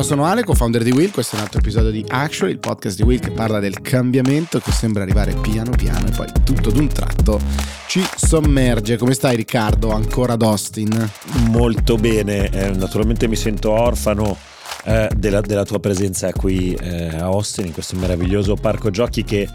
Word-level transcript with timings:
Ciao, 0.00 0.08
sono 0.08 0.24
Ale, 0.24 0.44
co-founder 0.44 0.82
di 0.82 0.92
Will. 0.92 1.10
Questo 1.10 1.34
è 1.34 1.38
un 1.38 1.44
altro 1.44 1.58
episodio 1.58 1.90
di 1.90 2.02
Actually, 2.08 2.54
il 2.54 2.58
podcast 2.58 2.96
di 2.96 3.02
Will 3.02 3.18
che 3.18 3.32
parla 3.32 3.58
del 3.58 3.82
cambiamento 3.82 4.58
che 4.58 4.72
sembra 4.72 5.02
arrivare 5.02 5.34
piano 5.34 5.72
piano 5.72 6.06
e 6.06 6.10
poi 6.12 6.26
tutto 6.42 6.70
d'un 6.70 6.88
tratto 6.88 7.38
ci 7.86 8.02
sommerge. 8.16 8.96
Come 8.96 9.12
stai, 9.12 9.36
Riccardo? 9.36 9.90
Ancora 9.90 10.32
ad 10.32 10.42
Austin? 10.42 11.06
Molto 11.50 11.96
bene, 11.96 12.48
eh, 12.48 12.70
naturalmente 12.70 13.28
mi 13.28 13.36
sento 13.36 13.72
orfano. 13.72 14.38
Eh, 14.84 15.10
della, 15.14 15.42
della, 15.42 15.64
tua 15.66 15.78
presenza 15.78 16.32
qui 16.32 16.72
eh, 16.72 17.08
a 17.08 17.24
Austin 17.24 17.66
in 17.66 17.72
questo 17.72 17.96
meraviglioso 17.96 18.54
parco 18.54 18.88
giochi 18.88 19.24
che 19.24 19.46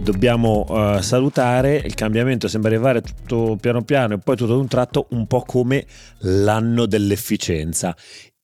dobbiamo 0.00 0.64
uh, 0.68 1.00
salutare. 1.00 1.76
Il 1.76 1.94
cambiamento 1.94 2.48
sembra 2.48 2.72
arrivare 2.72 3.02
tutto 3.02 3.56
piano 3.60 3.82
piano 3.82 4.14
e 4.14 4.18
poi 4.18 4.34
tutto 4.34 4.54
ad 4.54 4.58
un 4.58 4.66
tratto 4.66 5.06
un 5.10 5.28
po' 5.28 5.44
come 5.46 5.86
l'anno 6.18 6.86
dell'efficienza. 6.86 7.94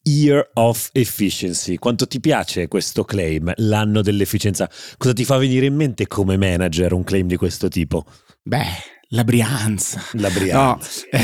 Year 0.09 0.51
of 0.55 0.89
Efficiency. 0.93 1.77
Quanto 1.77 2.07
ti 2.07 2.19
piace 2.19 2.67
questo 2.67 3.05
claim, 3.05 3.53
l'anno 3.57 4.01
dell'efficienza? 4.01 4.69
Cosa 4.97 5.13
ti 5.13 5.25
fa 5.25 5.37
venire 5.37 5.67
in 5.67 5.75
mente 5.75 6.07
come 6.07 6.39
manager 6.39 6.95
un 6.95 7.05
claim 7.05 7.27
di 7.27 7.37
questo 7.37 7.69
tipo? 7.69 8.07
Beh, 8.43 8.65
la 9.11 9.25
Brianza. 9.25 10.03
La 10.13 10.31
Brianza. 10.31 11.03
No. 11.13 11.19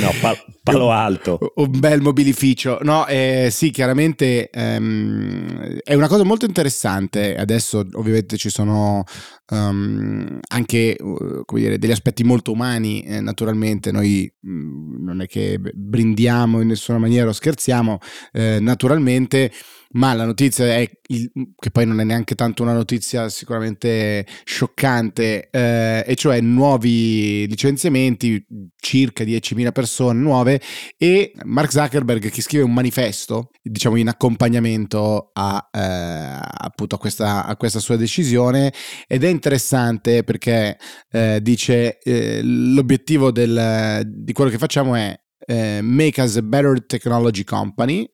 no, 0.00 0.10
pa- 0.20 0.36
Palo 0.62 0.90
Alto. 0.90 1.38
Un 1.54 1.78
bel 1.78 2.00
mobilificio. 2.00 2.78
No, 2.82 3.06
eh, 3.06 3.48
sì, 3.50 3.70
chiaramente 3.70 4.50
ehm, 4.50 5.78
è 5.82 5.94
una 5.94 6.08
cosa 6.08 6.24
molto 6.24 6.44
interessante. 6.44 7.34
Adesso 7.36 7.86
ovviamente 7.92 8.36
ci 8.36 8.50
sono 8.50 9.04
um, 9.50 10.38
anche 10.48 10.96
uh, 10.98 11.44
come 11.44 11.60
dire, 11.60 11.78
degli 11.78 11.92
aspetti 11.92 12.24
molto 12.24 12.52
umani, 12.52 13.02
eh, 13.02 13.20
naturalmente. 13.20 13.90
Noi 13.90 14.30
mh, 14.40 14.50
mm, 14.50 14.89
non 15.10 15.22
è 15.22 15.26
che 15.26 15.58
brindiamo 15.60 16.60
in 16.60 16.68
nessuna 16.68 16.98
maniera 16.98 17.28
o 17.28 17.32
scherziamo, 17.32 17.98
eh, 18.32 18.58
naturalmente 18.60 19.52
ma 19.92 20.14
la 20.14 20.24
notizia 20.24 20.66
è 20.66 20.88
il, 21.10 21.30
che 21.56 21.70
poi 21.70 21.86
non 21.86 22.00
è 22.00 22.04
neanche 22.04 22.34
tanto 22.34 22.62
una 22.62 22.72
notizia 22.72 23.28
sicuramente 23.28 24.26
scioccante, 24.44 25.48
eh, 25.50 26.04
e 26.06 26.14
cioè 26.14 26.40
nuovi 26.40 27.46
licenziamenti, 27.46 28.44
circa 28.76 29.24
10.000 29.24 29.72
persone 29.72 30.18
nuove 30.18 30.60
e 30.96 31.32
Mark 31.44 31.70
Zuckerberg 31.70 32.30
che 32.30 32.42
scrive 32.42 32.64
un 32.64 32.72
manifesto, 32.72 33.50
diciamo 33.62 33.96
in 33.96 34.08
accompagnamento 34.08 35.30
a, 35.32 35.68
eh, 35.72 36.38
appunto 36.58 36.94
a 36.94 36.98
questa, 36.98 37.44
a 37.44 37.56
questa, 37.56 37.78
sua 37.80 37.96
decisione 37.96 38.72
ed 39.06 39.24
è 39.24 39.28
interessante 39.28 40.22
perché 40.22 40.76
eh, 41.10 41.40
dice 41.42 41.98
eh, 41.98 42.40
l'obiettivo 42.42 43.30
del, 43.30 44.02
di 44.06 44.32
quello 44.32 44.50
che 44.50 44.58
facciamo 44.58 44.94
è 44.94 45.18
eh, 45.46 45.80
make 45.82 46.20
us 46.20 46.36
a 46.36 46.42
better 46.42 46.84
technology 46.84 47.44
company 47.44 48.08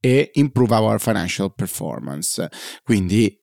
e 0.00 0.30
improve 0.34 0.74
our 0.74 1.00
financial 1.00 1.52
performance. 1.54 2.46
Quindi 2.82 3.38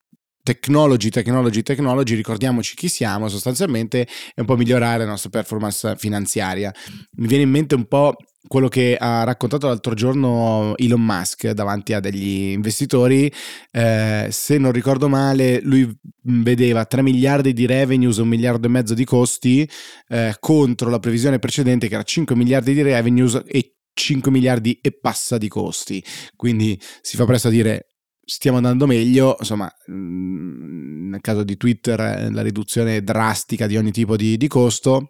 technology, 0.46 1.10
technology, 1.10 1.64
technology, 1.64 2.14
ricordiamoci 2.14 2.76
chi 2.76 2.88
siamo, 2.88 3.28
sostanzialmente 3.30 4.08
è 4.34 4.42
un 4.42 4.46
po' 4.46 4.56
migliorare 4.56 5.00
la 5.00 5.10
nostra 5.10 5.32
performance 5.32 5.96
finanziaria. 5.98 6.72
Mi 7.18 7.28
viene 7.28 7.44
in 7.44 7.50
mente 7.50 7.74
un 7.74 7.88
po' 7.88 8.16
quello 8.48 8.68
che 8.68 8.96
ha 8.96 9.24
raccontato 9.24 9.66
l'altro 9.66 9.96
giorno 9.96 10.74
Elon 10.78 11.04
Musk 11.04 11.50
davanti 11.50 11.94
a 11.94 12.00
degli 12.00 12.52
investitori, 12.52 13.32
eh, 13.72 14.28
se 14.30 14.58
non 14.60 14.72
ricordo 14.72 15.10
male, 15.10 15.62
lui 15.62 15.92
vedeva 16.26 16.86
3 16.86 17.02
miliardi 17.02 17.52
di 17.52 17.66
revenues, 17.66 18.18
un 18.18 18.28
miliardo 18.28 18.68
e 18.68 18.70
mezzo 18.70 18.94
di 18.94 19.04
costi 19.04 19.68
eh, 20.10 20.36
contro 20.40 20.92
la 20.92 21.00
previsione 21.00 21.40
precedente 21.40 21.88
che 21.88 21.96
era 21.96 22.04
5 22.04 22.36
miliardi 22.36 22.76
di 22.76 22.84
revenues 22.84 23.42
e 23.48 23.76
5 23.96 24.30
miliardi 24.30 24.78
e 24.82 24.92
passa 24.92 25.40
di 25.40 25.48
costi. 25.48 26.04
Quindi 26.36 26.80
si 27.02 27.16
fa 27.16 27.26
presto 27.26 27.48
a 27.48 27.52
dire 27.52 27.96
stiamo 28.24 28.58
andando 28.58 28.86
meglio, 28.86 29.36
insomma, 29.40 29.72
mm, 29.90 31.10
nel 31.10 31.22
caso 31.22 31.44
di 31.44 31.58
Twitter 31.58 32.00
eh, 32.00 32.32
la 32.32 32.42
riduzione 32.42 33.02
drastica 33.02 33.68
di 33.68 33.78
ogni 33.78 33.92
tipo 33.92 34.16
di, 34.16 34.38
di 34.38 34.48
costo 34.48 35.10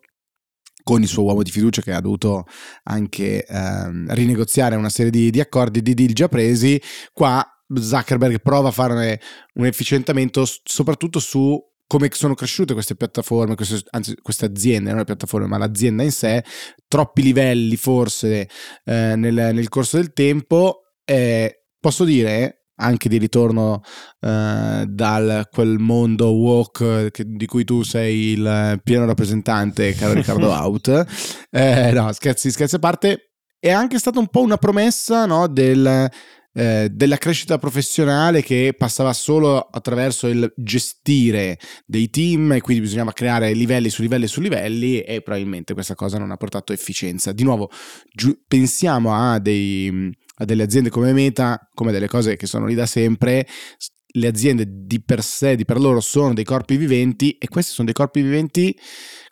con 0.84 1.02
il 1.02 1.08
suo 1.08 1.24
uomo 1.24 1.42
di 1.42 1.50
fiducia 1.50 1.82
che 1.82 1.94
ha 1.94 2.00
dovuto 2.00 2.46
anche 2.84 3.44
ehm, 3.44 4.14
rinegoziare 4.14 4.76
una 4.76 4.90
serie 4.90 5.10
di, 5.10 5.32
di 5.32 5.40
accordi 5.40 5.82
di 5.82 5.96
deal 5.96 6.14
già 6.14 6.28
presi, 6.28 6.80
qua 7.12 7.44
Zuckerberg 7.74 8.40
prova 8.40 8.68
a 8.68 8.72
fare 8.72 9.20
un 9.56 9.66
efficientamento 9.66 10.46
soprattutto 10.46 11.18
su 11.18 11.60
come 11.88 12.10
sono 12.12 12.34
cresciute 12.34 12.74
queste 12.74 12.96
piattaforme, 12.96 13.56
queste, 13.56 13.82
anzi 13.92 14.16
queste 14.22 14.46
aziende, 14.46 14.90
non 14.90 15.00
le 15.00 15.06
piattaforme, 15.06 15.48
ma 15.48 15.58
l'azienda 15.58 16.04
in 16.04 16.12
sé, 16.12 16.44
troppi 16.88 17.22
livelli 17.22 17.76
forse 17.76 18.50
eh, 18.84 19.16
nel, 19.16 19.34
nel, 19.34 19.70
corso 19.70 19.98
del 19.98 20.14
tempo. 20.14 20.82
Eh, 21.04 21.66
posso 21.80 22.04
dire 22.04 22.66
anche 22.78 23.08
di 23.08 23.18
ritorno 23.18 23.82
eh, 24.20 24.86
dal 24.88 25.48
quel 25.52 25.78
mondo 25.78 26.32
walk 26.32 27.12
che, 27.12 27.24
di 27.26 27.46
cui 27.46 27.64
tu 27.64 27.84
sei 27.84 28.32
il 28.32 28.82
pieno 28.84 29.06
rappresentante, 29.06 29.94
caro 29.94 30.14
Riccardo 30.14 30.50
Out. 30.52 31.06
Eh, 31.52 31.92
no, 31.94 32.12
scherzi, 32.12 32.52
scherzi 32.52 32.76
a 32.76 32.80
parte. 32.80 33.32
È 33.60 33.72
anche 33.72 33.98
stata 33.98 34.20
un 34.20 34.28
po' 34.28 34.42
una 34.42 34.58
promessa 34.58 35.26
no, 35.26 35.48
del 35.48 36.10
eh, 36.58 36.90
della 36.90 37.18
crescita 37.18 37.58
professionale 37.58 38.42
che 38.42 38.74
passava 38.78 39.12
solo 39.12 39.60
attraverso 39.60 40.28
il 40.28 40.52
gestire 40.56 41.60
dei 41.86 42.10
team 42.10 42.54
e 42.54 42.62
quindi 42.62 42.82
bisognava 42.82 43.12
creare 43.12 43.52
livelli 43.52 43.90
su 43.90 44.02
livelli 44.02 44.28
su 44.28 44.40
livelli 44.40 45.02
e 45.02 45.22
probabilmente 45.22 45.74
questa 45.74 45.96
cosa 45.96 46.18
non 46.18 46.32
ha 46.32 46.38
portato 46.38 46.72
efficienza. 46.72 47.34
Di 47.34 47.44
nuovo, 47.44 47.70
giu- 48.14 48.40
pensiamo 48.48 49.14
a, 49.14 49.38
dei, 49.40 50.10
a 50.38 50.46
delle 50.46 50.64
aziende 50.64 50.90
come 50.90 51.12
Meta, 51.12 51.70
come 51.74 51.92
delle 51.92 52.08
cose 52.08 52.38
che 52.38 52.48
sono 52.48 52.66
lì 52.66 52.74
da 52.74 52.86
sempre, 52.86 53.46
le 54.16 54.28
aziende 54.28 54.66
di 54.68 55.02
per 55.02 55.24
sé, 55.24 55.56
di 55.56 55.66
per 55.66 55.80
loro, 55.80 56.00
sono 56.00 56.34
dei 56.34 56.44
corpi 56.44 56.78
viventi 56.78 57.38
e 57.38 57.48
questi 57.48 57.72
sono 57.72 57.86
dei 57.86 57.94
corpi 57.94 58.22
viventi 58.22 58.78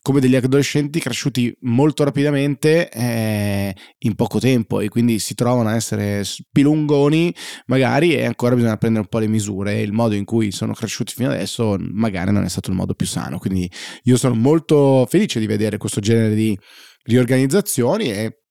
come 0.01 0.19
degli 0.19 0.35
adolescenti 0.35 0.99
cresciuti 0.99 1.55
molto 1.61 2.03
rapidamente 2.03 2.89
eh, 2.89 3.73
in 3.99 4.15
poco 4.15 4.37
tempo 4.37 4.81
e 4.81 4.89
quindi 4.89 5.17
si 5.19 5.33
trovano 5.33 5.69
a 5.69 5.75
essere 5.75 6.25
spilungoni 6.25 7.33
magari 7.67 8.13
e 8.13 8.25
ancora 8.25 8.55
bisogna 8.55 8.75
prendere 8.75 9.05
un 9.05 9.09
po' 9.09 9.19
le 9.19 9.27
misure. 9.27 9.79
Il 9.79 9.93
modo 9.93 10.15
in 10.15 10.25
cui 10.25 10.51
sono 10.51 10.73
cresciuti 10.73 11.13
fino 11.13 11.29
adesso 11.29 11.77
magari 11.79 12.33
non 12.33 12.43
è 12.43 12.49
stato 12.49 12.69
il 12.69 12.75
modo 12.75 12.93
più 12.93 13.05
sano. 13.05 13.39
Quindi 13.39 13.71
io 14.03 14.17
sono 14.17 14.35
molto 14.35 15.07
felice 15.09 15.39
di 15.39 15.47
vedere 15.47 15.77
questo 15.77 16.01
genere 16.01 16.35
di 16.35 16.57
riorganizzazioni 17.03 18.11
e 18.11 18.42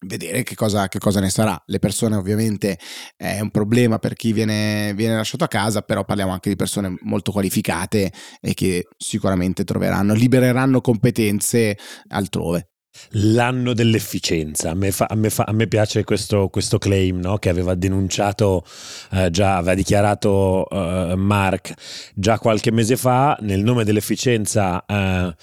vedere 0.00 0.42
che 0.42 0.54
cosa, 0.54 0.88
che 0.88 0.98
cosa, 0.98 1.20
ne 1.20 1.30
sarà. 1.30 1.60
Le 1.66 1.78
persone 1.78 2.16
ovviamente 2.16 2.78
è 3.16 3.40
un 3.40 3.50
problema 3.50 3.98
per 3.98 4.14
chi 4.14 4.32
viene, 4.32 4.92
viene, 4.94 5.16
lasciato 5.16 5.44
a 5.44 5.48
casa, 5.48 5.82
però 5.82 6.04
parliamo 6.04 6.32
anche 6.32 6.50
di 6.50 6.56
persone 6.56 6.96
molto 7.02 7.32
qualificate 7.32 8.12
e 8.40 8.54
che 8.54 8.88
sicuramente 8.96 9.64
troveranno, 9.64 10.14
libereranno 10.14 10.80
competenze 10.80 11.78
altrove. 12.08 12.70
L'anno 13.10 13.74
dell'efficienza, 13.74 14.70
a 14.70 14.74
me, 14.74 14.90
fa, 14.90 15.06
a 15.08 15.14
me, 15.14 15.30
fa, 15.30 15.44
a 15.44 15.52
me 15.52 15.66
piace 15.66 16.02
questo, 16.04 16.48
questo 16.48 16.78
claim 16.78 17.18
no? 17.18 17.36
che 17.36 17.50
aveva 17.50 17.74
denunciato, 17.74 18.64
eh, 19.12 19.30
già 19.30 19.56
aveva 19.56 19.74
dichiarato 19.74 20.66
eh, 20.70 21.14
Mark 21.14 21.74
già 22.14 22.38
qualche 22.38 22.72
mese 22.72 22.96
fa, 22.96 23.36
nel 23.40 23.62
nome 23.62 23.84
dell'efficienza 23.84 24.84
eh, 24.86 25.34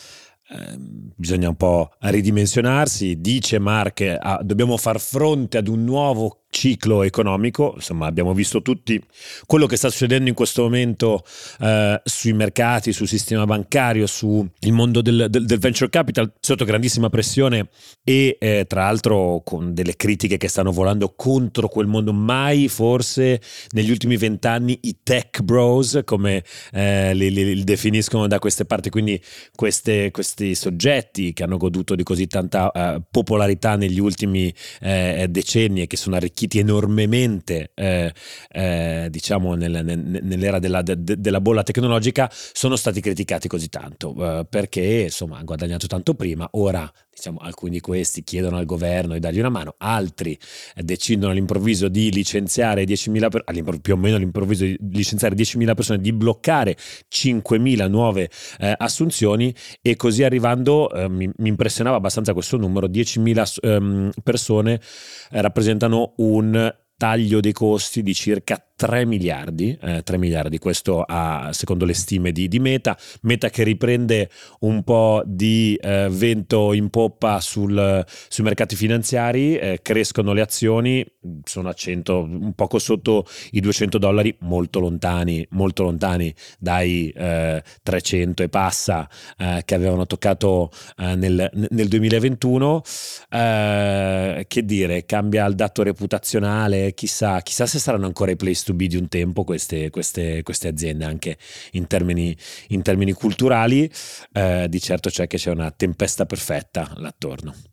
Ehm, 0.49 1.13
bisogna 1.15 1.49
un 1.49 1.55
po' 1.55 1.91
ridimensionarsi, 1.99 3.21
dice 3.21 3.59
Mark, 3.59 4.01
ah, 4.19 4.41
dobbiamo 4.43 4.77
far 4.77 4.99
fronte 4.99 5.57
ad 5.57 5.67
un 5.67 5.83
nuovo 5.83 6.42
ciclo 6.53 7.01
economico, 7.01 7.73
insomma 7.75 8.05
abbiamo 8.05 8.33
visto 8.33 8.61
tutti 8.61 9.01
quello 9.45 9.65
che 9.65 9.75
sta 9.75 9.89
succedendo 9.89 10.29
in 10.29 10.35
questo 10.35 10.61
momento 10.61 11.25
eh, 11.59 11.99
sui 12.05 12.33
mercati, 12.33 12.93
sul 12.93 13.07
sistema 13.07 13.45
bancario, 13.45 14.05
sul 14.05 14.47
mondo 14.69 15.01
del, 15.01 15.27
del, 15.29 15.45
del, 15.45 15.59
venture 15.59 15.89
capital 15.89 16.31
sotto 16.39 16.63
grandissima 16.63 17.09
pressione 17.09 17.69
e 18.03 18.37
eh, 18.39 18.65
tra 18.67 18.83
l'altro 18.83 19.41
con 19.43 19.73
delle 19.73 19.95
critiche 19.95 20.37
che 20.37 20.47
stanno 20.47 20.71
volando 20.71 21.13
contro 21.15 21.67
quel 21.67 21.87
mondo. 21.87 22.13
Mai 22.13 22.67
forse 22.69 23.41
negli 23.71 23.89
ultimi 23.89 24.15
vent'anni 24.15 24.77
i 24.83 24.97
tech 25.01 25.41
bros 25.41 26.01
come 26.05 26.43
eh, 26.71 27.13
li, 27.15 27.31
li, 27.31 27.55
li, 27.55 27.63
definiscono 27.63 28.27
da 28.27 28.37
queste 28.37 28.65
parti, 28.65 28.91
quindi 28.91 29.19
queste, 29.55 30.11
questi 30.11 30.53
soggetti 30.53 31.33
che 31.33 31.43
hanno 31.43 31.57
goduto 31.57 31.95
di 31.95 32.03
così 32.03 32.27
tanta 32.27 32.71
uh, 32.71 33.01
popolarità 33.09 33.75
negli 33.75 33.99
ultimi 33.99 34.53
eh, 34.81 35.25
decenni 35.29 35.81
e 35.81 35.87
che 35.87 35.97
sono 35.97 36.15
arricchiti 36.15 36.42
arricchiti 36.43 36.59
enormemente 36.59 37.71
eh, 37.73 38.13
eh, 38.51 39.07
diciamo 39.09 39.55
nel, 39.55 39.81
nel, 39.83 40.19
nell'era 40.21 40.59
della, 40.59 40.81
de, 40.81 40.95
della, 40.97 41.41
bolla 41.41 41.63
tecnologica 41.63 42.29
sono 42.31 42.75
stati 42.75 43.01
criticati 43.01 43.47
così 43.47 43.69
tanto 43.69 44.39
eh, 44.39 44.45
perché 44.45 45.03
insomma 45.03 45.35
hanno 45.35 45.45
guadagnato 45.45 45.87
tanto 45.87 46.13
prima 46.13 46.47
ora 46.51 46.91
diciamo 47.13 47.39
alcuni 47.39 47.71
di 47.71 47.79
questi 47.79 48.23
chiedono 48.23 48.57
al 48.57 48.65
governo 48.65 49.13
di 49.13 49.19
dargli 49.19 49.39
una 49.39 49.49
mano 49.49 49.75
altri 49.77 50.37
eh, 50.75 50.83
decidono 50.83 51.31
all'improvviso 51.31 51.87
di 51.87 52.11
licenziare 52.11 52.83
10.000 52.83 53.29
per, 53.29 53.79
più 53.79 53.93
o 53.93 53.97
meno 53.97 54.15
all'improvviso 54.15 54.65
di 54.65 54.77
licenziare 54.91 55.35
10.000 55.35 55.75
persone 55.75 55.99
di 55.99 56.11
bloccare 56.11 56.75
5.000 57.11 57.89
nuove 57.89 58.29
eh, 58.59 58.73
assunzioni 58.77 59.53
e 59.81 59.95
così 59.95 60.23
arrivando 60.23 60.91
eh, 60.91 61.07
mi, 61.07 61.29
mi, 61.37 61.49
impressionava 61.49 61.97
abbastanza 61.97 62.33
questo 62.33 62.57
numero 62.57 62.87
10.000 62.87 63.57
ehm, 63.61 64.11
persone 64.23 64.81
rappresentano 65.29 66.13
un 66.17 66.73
taglio 66.97 67.39
dei 67.39 67.51
costi 67.51 68.01
di 68.01 68.13
circa 68.13 68.63
3 68.75 69.05
miliardi, 69.05 69.77
eh, 69.81 70.01
3 70.03 70.17
miliardi, 70.17 70.57
questo 70.57 71.03
a, 71.05 71.49
secondo 71.53 71.85
le 71.85 71.93
stime 71.93 72.31
di, 72.31 72.47
di, 72.47 72.59
Meta, 72.59 72.97
Meta 73.21 73.49
che 73.49 73.63
riprende 73.63 74.29
un 74.61 74.83
po' 74.83 75.21
di 75.25 75.77
eh, 75.81 76.07
vento 76.09 76.73
in 76.73 76.89
poppa 76.89 77.39
sul, 77.39 78.03
sui 78.27 78.43
mercati 78.43 78.75
finanziari, 78.75 79.57
eh, 79.57 79.79
crescono 79.81 80.33
le 80.33 80.41
azioni, 80.41 81.05
sono 81.43 81.69
a 81.69 81.73
100, 81.73 82.19
un 82.19 82.53
poco 82.53 82.79
sotto 82.79 83.25
i 83.51 83.59
200 83.59 83.97
dollari, 83.97 84.35
molto 84.39 84.79
lontani, 84.79 85.45
molto 85.51 85.83
lontani 85.83 86.33
dai 86.59 87.13
300 87.13 88.41
eh, 88.41 88.45
e 88.45 88.49
passa 88.49 89.07
eh, 89.37 89.61
che 89.65 89.75
avevano 89.75 90.05
toccato 90.05 90.71
eh, 90.97 91.15
nel, 91.15 91.49
nel, 91.69 91.87
2021. 91.87 92.81
che 93.29 94.65
dire, 94.65 95.05
cambia 95.05 95.45
il 95.45 95.55
dato 95.55 95.83
reputazionale, 95.83 96.93
chissà, 96.93 97.41
chissà 97.41 97.65
se 97.65 97.79
saranno 97.79 98.05
ancora 98.05 98.31
i 98.31 98.35
place 98.35 98.62
be 98.71 98.87
di 98.87 98.95
un 98.95 99.09
tempo 99.09 99.43
queste, 99.43 99.89
queste, 99.89 100.43
queste 100.43 100.69
aziende 100.69 101.03
anche 101.03 101.37
in 101.71 101.87
termini, 101.87 102.35
in 102.69 102.81
termini 102.81 103.11
culturali, 103.11 103.91
eh, 104.31 104.67
di 104.69 104.79
certo 104.79 105.09
c'è 105.09 105.27
che 105.27 105.37
c'è 105.37 105.51
una 105.51 105.71
tempesta 105.71 106.25
perfetta 106.25 106.93
l'attorno. 106.95 107.72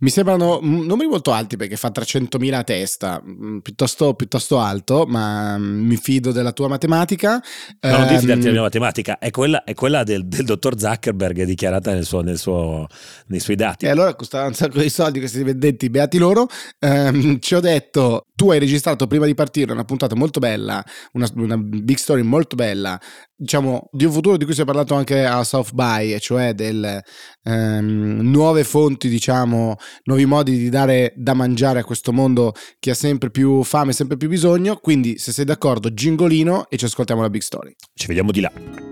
Mi 0.00 0.10
sembrano 0.10 0.60
numeri 0.62 1.08
molto 1.08 1.32
alti 1.32 1.56
perché 1.56 1.74
fa 1.74 1.90
300.000 1.92 2.54
a 2.54 2.62
testa, 2.62 3.20
piuttosto, 3.60 4.14
piuttosto, 4.14 4.60
alto, 4.60 5.06
ma 5.08 5.58
mi 5.58 5.96
fido 5.96 6.30
della 6.30 6.52
tua 6.52 6.68
matematica. 6.68 7.42
No, 7.80 7.90
non 7.90 8.06
devi 8.06 8.20
fidarti 8.20 8.42
della 8.42 8.52
mia 8.52 8.62
matematica, 8.62 9.18
è 9.18 9.32
quella, 9.32 9.64
è 9.64 9.74
quella 9.74 10.04
del, 10.04 10.24
del, 10.28 10.44
dottor 10.44 10.78
Zuckerberg 10.78 11.42
dichiarata 11.42 11.92
nel 11.92 12.04
suo, 12.04 12.20
nel 12.20 12.38
suo, 12.38 12.86
nei 13.26 13.40
suoi 13.40 13.56
dati. 13.56 13.86
E 13.86 13.88
allora 13.88 14.14
costava 14.14 14.46
un 14.46 14.54
sacco 14.54 14.78
di 14.78 14.88
soldi 14.88 15.18
questi 15.18 15.42
vendenti, 15.42 15.90
beati 15.90 16.18
loro. 16.18 16.46
Um, 16.78 17.40
ci 17.40 17.56
ho 17.56 17.60
detto, 17.60 18.26
tu 18.36 18.52
hai 18.52 18.60
registrato 18.60 19.08
prima 19.08 19.26
di 19.26 19.34
partire 19.34 19.72
una 19.72 19.84
puntata 19.84 20.14
molto 20.14 20.38
bella, 20.38 20.80
una, 21.14 21.28
una 21.34 21.56
big 21.56 21.96
story 21.96 22.22
molto 22.22 22.54
bella, 22.54 23.00
diciamo, 23.38 23.88
di 23.92 24.04
un 24.04 24.12
futuro 24.12 24.36
di 24.36 24.44
cui 24.44 24.52
si 24.52 24.62
è 24.62 24.64
parlato 24.64 24.94
anche 24.94 25.24
a 25.24 25.44
South 25.44 25.72
By, 25.72 26.18
cioè 26.18 26.54
delle 26.54 27.04
um, 27.44 28.18
nuove 28.20 28.64
fonti, 28.64 29.08
diciamo, 29.08 29.76
nuovi 30.04 30.26
modi 30.26 30.58
di 30.58 30.68
dare 30.68 31.12
da 31.16 31.34
mangiare 31.34 31.78
a 31.78 31.84
questo 31.84 32.12
mondo 32.12 32.52
che 32.80 32.90
ha 32.90 32.94
sempre 32.94 33.30
più 33.30 33.62
fame, 33.62 33.92
sempre 33.92 34.16
più 34.16 34.28
bisogno. 34.28 34.76
Quindi, 34.76 35.18
se 35.18 35.32
sei 35.32 35.44
d'accordo, 35.44 35.94
gingolino 35.94 36.68
e 36.68 36.76
ci 36.76 36.84
ascoltiamo 36.84 37.22
la 37.22 37.30
big 37.30 37.42
story. 37.42 37.74
Ci 37.94 38.08
vediamo 38.08 38.32
di 38.32 38.40
là. 38.40 38.87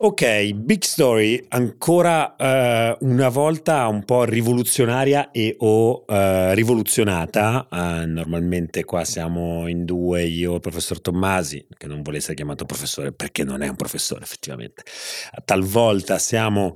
Ok, 0.00 0.52
Big 0.52 0.84
Story, 0.84 1.44
ancora 1.48 2.36
uh, 2.38 3.04
una 3.04 3.28
volta 3.30 3.88
un 3.88 4.04
po' 4.04 4.22
rivoluzionaria 4.22 5.32
e 5.32 5.56
o 5.58 6.04
uh, 6.06 6.52
rivoluzionata. 6.52 7.66
Uh, 7.68 8.06
normalmente 8.06 8.84
qua 8.84 9.02
siamo 9.02 9.66
in 9.66 9.84
due, 9.84 10.22
io 10.22 10.52
e 10.52 10.54
il 10.54 10.60
professor 10.60 11.00
Tommasi, 11.00 11.66
che 11.76 11.88
non 11.88 12.02
vuole 12.02 12.18
essere 12.18 12.34
chiamato 12.34 12.64
professore 12.64 13.10
perché 13.10 13.42
non 13.42 13.60
è 13.62 13.66
un 13.66 13.74
professore 13.74 14.22
effettivamente. 14.22 14.84
Talvolta 15.44 16.18
siamo 16.18 16.74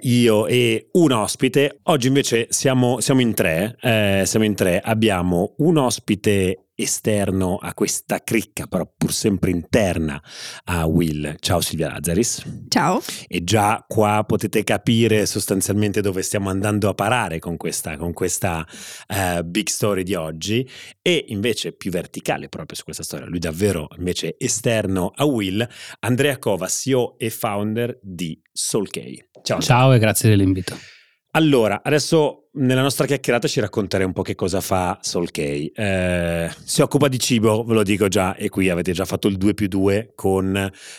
io 0.00 0.46
e 0.46 0.88
un 0.92 1.12
ospite, 1.12 1.80
oggi 1.82 2.06
invece 2.06 2.46
siamo, 2.48 3.00
siamo 3.00 3.20
in 3.20 3.34
tre, 3.34 3.76
siamo 4.24 4.46
in 4.46 4.54
tre, 4.54 4.80
abbiamo 4.80 5.56
un 5.58 5.76
ospite 5.76 6.65
esterno 6.76 7.56
a 7.56 7.74
questa 7.74 8.22
cricca, 8.22 8.66
però 8.66 8.88
pur 8.96 9.12
sempre 9.12 9.50
interna 9.50 10.22
a 10.64 10.86
Will. 10.86 11.34
Ciao 11.40 11.60
Silvia 11.60 11.88
Lazzaris. 11.88 12.66
Ciao. 12.68 13.02
E 13.26 13.42
già 13.42 13.84
qua 13.88 14.22
potete 14.26 14.62
capire 14.62 15.26
sostanzialmente 15.26 16.00
dove 16.00 16.22
stiamo 16.22 16.50
andando 16.50 16.88
a 16.88 16.94
parare 16.94 17.38
con 17.38 17.56
questa, 17.56 17.96
con 17.96 18.12
questa 18.12 18.64
uh, 19.08 19.42
big 19.42 19.66
story 19.66 20.02
di 20.02 20.14
oggi 20.14 20.68
e 21.00 21.24
invece 21.28 21.72
più 21.72 21.90
verticale 21.90 22.48
proprio 22.48 22.76
su 22.76 22.84
questa 22.84 23.02
storia, 23.02 23.26
lui 23.26 23.38
davvero 23.38 23.88
invece 23.96 24.36
esterno 24.38 25.10
a 25.14 25.24
Will, 25.24 25.66
Andrea 26.00 26.38
Cova, 26.38 26.68
CEO 26.68 27.18
e 27.18 27.30
founder 27.30 27.98
di 28.02 28.38
Soulkey. 28.52 29.28
Ciao. 29.42 29.60
Ciao 29.60 29.92
e 29.92 29.98
grazie 29.98 30.28
dell'invito. 30.28 30.95
Allora, 31.36 31.82
adesso 31.84 32.48
nella 32.52 32.80
nostra 32.80 33.04
chiacchierata 33.04 33.46
ci 33.46 33.60
racconterei 33.60 34.06
un 34.06 34.14
po' 34.14 34.22
che 34.22 34.34
cosa 34.34 34.62
fa 34.62 34.98
Soulkey. 35.02 35.66
Eh, 35.66 36.50
si 36.64 36.80
occupa 36.80 37.08
di 37.08 37.18
cibo, 37.18 37.62
ve 37.62 37.74
lo 37.74 37.82
dico 37.82 38.08
già, 38.08 38.34
e 38.36 38.48
qui 38.48 38.70
avete 38.70 38.92
già 38.92 39.04
fatto 39.04 39.28
il 39.28 39.36
2 39.36 39.52
più 39.52 39.68
2 39.68 40.12
con 40.14 40.56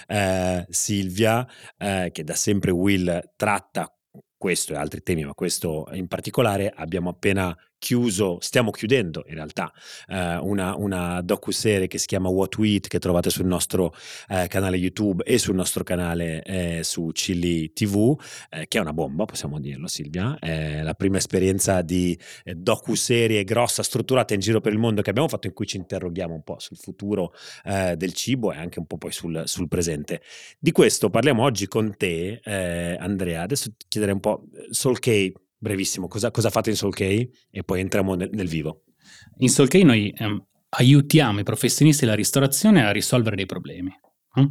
eh, 0.07 0.65
Silvia, 0.69 1.47
eh, 1.79 2.11
che 2.13 2.23
da 2.23 2.35
sempre 2.35 2.69
Will 2.69 3.31
tratta 3.35 3.91
questo 4.37 4.73
e 4.73 4.75
altri 4.75 5.01
temi, 5.01 5.25
ma 5.25 5.33
questo 5.33 5.87
in 5.93 6.07
particolare 6.07 6.71
abbiamo 6.75 7.09
appena 7.09 7.57
chiuso, 7.79 8.37
stiamo 8.41 8.71
chiudendo 8.71 9.23
in 9.27 9.35
realtà 9.35 9.71
eh, 10.07 10.37
una, 10.37 10.75
una 10.75 11.21
docu-serie 11.21 11.87
che 11.87 11.97
si 11.97 12.07
chiama 12.07 12.29
What 12.29 12.57
We 12.57 12.69
Eat 12.69 12.87
che 12.87 12.99
trovate 12.99 13.29
sul 13.29 13.45
nostro 13.45 13.93
eh, 14.29 14.47
canale 14.47 14.77
YouTube 14.77 15.23
e 15.23 15.37
sul 15.37 15.55
nostro 15.55 15.83
canale 15.83 16.43
eh, 16.43 16.83
su 16.83 17.09
Chili 17.13 17.71
TV 17.73 18.19
eh, 18.49 18.67
che 18.67 18.77
è 18.77 18.81
una 18.81 18.93
bomba 18.93 19.25
possiamo 19.25 19.59
dirlo 19.59 19.87
Silvia. 19.87 20.37
È 20.39 20.81
la 20.81 20.93
prima 20.93 21.17
esperienza 21.17 21.81
di 21.81 22.17
eh, 22.43 22.55
docu-serie 22.55 23.43
grossa 23.43 23.83
strutturata 23.83 24.33
in 24.33 24.39
giro 24.39 24.61
per 24.61 24.73
il 24.73 24.79
mondo 24.79 25.01
che 25.01 25.09
abbiamo 25.09 25.27
fatto 25.27 25.47
in 25.47 25.53
cui 25.53 25.65
ci 25.65 25.77
interroghiamo 25.77 26.33
un 26.33 26.43
po' 26.43 26.59
sul 26.59 26.77
futuro 26.77 27.33
eh, 27.63 27.95
del 27.95 28.13
cibo 28.13 28.51
e 28.51 28.57
anche 28.57 28.79
un 28.79 28.85
po' 28.85 28.97
poi 28.97 29.11
sul, 29.11 29.43
sul, 29.45 29.67
presente. 29.67 30.21
Di 30.59 30.71
questo 30.71 31.09
parliamo 31.09 31.43
oggi 31.43 31.67
con 31.67 31.95
te 31.97 32.39
Andrea. 32.99 33.41
Adesso 33.41 33.71
ti 33.77 33.85
chiederei 33.89 34.15
un 34.15 34.21
po' 34.21 34.47
Soul 34.71 34.99
K 34.99 35.31
brevissimo, 35.57 36.07
cosa, 36.07 36.31
cosa 36.31 36.49
fate 36.49 36.69
in 36.69 36.75
Soulkey 36.75 37.29
e 37.49 37.63
poi 37.63 37.81
entriamo 37.81 38.15
nel, 38.15 38.29
nel 38.31 38.47
vivo. 38.47 38.83
In 39.37 39.49
Soulkey 39.49 39.83
noi 39.83 40.13
ehm, 40.15 40.45
aiutiamo 40.69 41.39
i 41.39 41.43
professionisti 41.43 42.05
della 42.05 42.15
ristorazione 42.15 42.85
a 42.85 42.91
risolvere 42.91 43.35
dei 43.35 43.45
problemi. 43.45 43.91
Hm? 44.33 44.45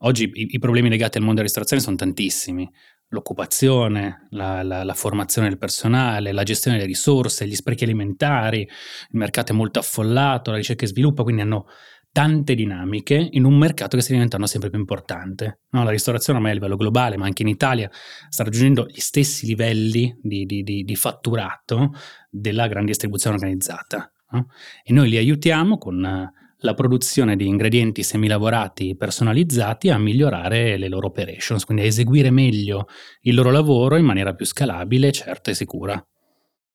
Oggi 0.00 0.30
i, 0.34 0.46
i, 0.50 0.58
problemi 0.58 0.88
legati 0.88 1.16
al 1.16 1.24
mondo 1.24 1.36
della 1.36 1.46
ristorazione 1.46 1.82
sono 1.82 1.96
tantissimi. 1.96 2.70
L'occupazione, 3.08 4.26
la, 4.30 4.62
la, 4.62 4.82
la, 4.82 4.94
formazione 4.94 5.48
del 5.48 5.58
personale, 5.58 6.32
la 6.32 6.42
gestione 6.42 6.76
delle 6.76 6.88
risorse, 6.88 7.46
gli 7.46 7.54
sprechi 7.54 7.84
alimentari, 7.84 8.62
il 8.62 9.18
mercato 9.18 9.52
è 9.52 9.54
molto 9.54 9.78
affollato, 9.78 10.50
la 10.50 10.56
ricerca 10.56 10.84
e 10.84 10.88
sviluppo, 10.88 11.22
quindi 11.22 11.42
hanno 11.42 11.66
tante 12.16 12.54
dinamiche 12.54 13.28
in 13.32 13.44
un 13.44 13.58
mercato 13.58 13.94
che 13.94 14.02
sta 14.02 14.14
diventando 14.14 14.46
sempre 14.46 14.70
più 14.70 14.78
importante. 14.78 15.64
No, 15.72 15.84
la 15.84 15.90
ristorazione 15.90 16.38
ormai 16.38 16.52
a 16.52 16.54
livello 16.54 16.76
globale, 16.76 17.18
ma 17.18 17.26
anche 17.26 17.42
in 17.42 17.48
Italia, 17.48 17.90
sta 18.30 18.42
raggiungendo 18.42 18.86
gli 18.86 19.00
stessi 19.00 19.44
livelli 19.44 20.18
di, 20.22 20.46
di, 20.46 20.62
di, 20.62 20.82
di 20.82 20.96
fatturato 20.96 21.92
della 22.30 22.68
grande 22.68 22.86
distribuzione 22.86 23.36
organizzata. 23.36 24.10
No? 24.30 24.46
E 24.82 24.94
noi 24.94 25.10
li 25.10 25.18
aiutiamo 25.18 25.76
con 25.76 26.32
la 26.58 26.74
produzione 26.74 27.36
di 27.36 27.46
ingredienti 27.46 28.02
semilavorati 28.02 28.96
personalizzati 28.96 29.90
a 29.90 29.98
migliorare 29.98 30.78
le 30.78 30.88
loro 30.88 31.08
operations, 31.08 31.66
quindi 31.66 31.82
a 31.82 31.86
eseguire 31.86 32.30
meglio 32.30 32.86
il 33.24 33.34
loro 33.34 33.50
lavoro 33.50 33.98
in 33.98 34.06
maniera 34.06 34.32
più 34.32 34.46
scalabile, 34.46 35.12
certa 35.12 35.50
e 35.50 35.54
sicura. 35.54 36.02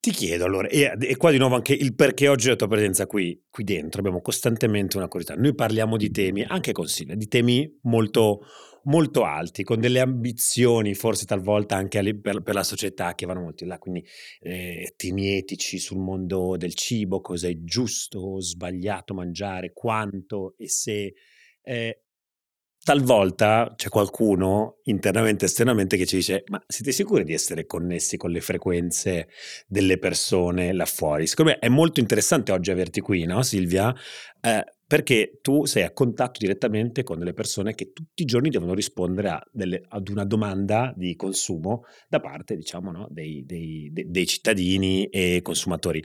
Ti 0.02 0.10
chiedo 0.10 0.46
allora, 0.46 0.68
e, 0.68 0.98
e, 1.00 1.16
qua 1.16 1.30
di 1.30 1.38
nuovo 1.38 1.54
anche 1.54 1.74
il 1.74 1.94
perché 1.94 2.28
oggi 2.28 2.48
la 2.48 2.56
tua 2.56 2.68
presenza 2.68 3.06
qui, 3.06 3.40
qui 3.52 3.64
dentro, 3.64 4.00
abbiamo 4.00 4.20
costantemente 4.20 4.98
una 4.98 5.08
curiosità. 5.08 5.40
Noi 5.40 5.54
parliamo 5.54 5.96
di 5.96 6.10
temi, 6.10 6.42
anche 6.42 6.72
con 6.72 6.88
Silvia, 6.88 7.14
di 7.14 7.28
temi 7.28 7.72
molto, 7.84 8.40
molto 8.86 9.26
alti, 9.26 9.62
con 9.62 9.80
delle 9.80 10.00
ambizioni 10.00 10.96
forse 10.96 11.26
talvolta 11.26 11.76
anche 11.76 12.02
per, 12.16 12.42
per 12.42 12.56
la 12.56 12.64
società 12.64 13.14
che 13.14 13.28
vanno 13.28 13.42
molto 13.42 13.62
in 13.62 13.70
là, 13.70 13.78
quindi 13.78 14.04
eh, 14.40 14.92
temi 14.98 15.36
etici 15.36 15.78
sul 15.78 16.00
mondo 16.00 16.58
del 16.58 16.74
cibo, 16.74 17.22
cosa 17.22 17.48
è 17.48 17.56
giusto 17.62 18.18
o 18.18 18.42
sbagliato 18.42 19.14
mangiare, 19.14 19.72
quanto 19.72 20.56
e 20.58 20.68
se... 20.68 21.14
Eh, 21.62 22.06
talvolta 22.84 23.74
c'è 23.76 23.90
qualcuno 23.90 24.80
internamente 24.84 25.46
e 25.46 25.48
esternamente 25.48 25.98
che 25.98 26.06
ci 26.06 26.16
dice 26.18 26.44
ma 26.48 26.62
siete 26.68 26.92
sicuri 26.92 27.24
di 27.24 27.34
essere 27.34 27.66
connessi 27.66 28.18
con 28.18 28.32
le 28.32 28.42
frequenze 28.42 29.28
delle 29.68 29.98
persone 29.98 30.74
là 30.74 30.86
fuori? 30.86 31.28
Secondo 31.28 31.52
me 31.52 31.60
è 31.60 31.70
molto 31.70 32.00
interessante 32.00 32.52
oggi 32.52 32.72
averti 32.72 33.02
qui, 33.02 33.26
no 33.26 33.44
Silvia? 33.44 33.94
Eh, 34.42 34.64
perché 34.92 35.40
tu 35.42 35.64
sei 35.64 35.84
a 35.84 35.94
contatto 35.94 36.40
direttamente 36.40 37.04
con 37.04 37.18
delle 37.18 37.32
persone 37.32 37.76
che 37.76 37.94
tutti 37.94 38.24
i 38.24 38.26
giorni 38.26 38.50
devono 38.50 38.74
rispondere 38.74 39.40
delle, 39.50 39.82
ad 39.88 40.10
una 40.10 40.26
domanda 40.26 40.94
di 40.98 41.16
consumo 41.16 41.86
da 42.10 42.20
parte, 42.20 42.58
diciamo, 42.58 42.92
no, 42.92 43.08
dei, 43.10 43.46
dei, 43.46 43.90
dei, 43.94 44.26
cittadini 44.26 45.06
e 45.06 45.40
consumatori 45.42 46.04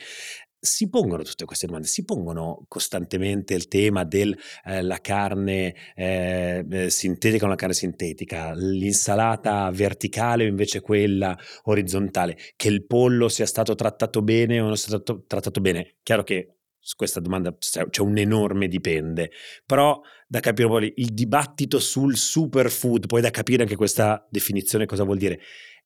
si 0.66 0.88
pongono 0.88 1.23
tutte 1.23 1.44
queste 1.44 1.66
domande, 1.66 1.87
si 1.87 2.04
pongono 2.04 2.64
costantemente 2.68 3.54
il 3.54 3.68
tema 3.68 4.04
della 4.04 4.37
eh, 4.64 5.00
carne 5.00 5.75
eh, 5.94 6.64
eh, 6.68 6.90
sintetica 6.90 7.46
o 7.46 7.49
la 7.49 7.54
carne 7.54 7.75
sintetica, 7.75 8.52
l'insalata 8.54 9.70
verticale 9.70 10.44
o 10.44 10.49
invece 10.49 10.80
quella 10.80 11.37
orizzontale, 11.64 12.37
che 12.56 12.68
il 12.68 12.85
pollo 12.85 13.28
sia 13.28 13.46
stato 13.46 13.75
trattato 13.75 14.23
bene 14.23 14.61
o 14.61 14.66
non 14.66 14.76
sia 14.76 14.88
stato 14.88 15.25
trattato 15.26 15.61
bene. 15.61 15.96
Chiaro 16.02 16.23
che 16.23 16.56
su 16.78 16.94
questa 16.94 17.18
domanda 17.18 17.56
c'è 17.56 18.00
un 18.02 18.16
enorme 18.16 18.68
dipende, 18.68 19.30
però 19.64 20.00
da 20.28 20.40
capire 20.40 20.68
poi 20.68 20.92
il 20.96 21.14
dibattito 21.14 21.80
sul 21.80 22.16
superfood, 22.16 23.06
poi 23.06 23.20
da 23.20 23.30
capire 23.30 23.62
anche 23.62 23.75
questa 23.75 24.25
definizione 24.30 24.87
cosa 24.87 25.02
vuol 25.02 25.18
dire 25.18 25.40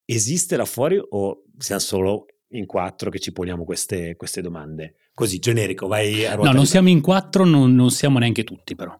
esiste 0.04 0.56
là 0.56 0.64
fuori 0.64 1.00
o 1.00 1.44
siamo 1.56 1.80
solo 1.80 2.26
in 2.50 2.66
quattro 2.66 3.11
che 3.11 3.19
ci 3.19 3.33
poniamo 3.33 3.64
queste, 3.64 4.16
queste 4.16 4.40
domande? 4.40 4.95
Così, 5.14 5.38
generico, 5.38 5.87
vai 5.87 6.25
a 6.25 6.37
No, 6.37 6.52
non 6.52 6.66
siamo 6.66 6.88
in 6.88 7.00
quattro, 7.00 7.45
non, 7.45 7.75
non 7.75 7.90
siamo 7.90 8.19
neanche 8.19 8.45
tutti 8.45 8.75
però. 8.75 8.97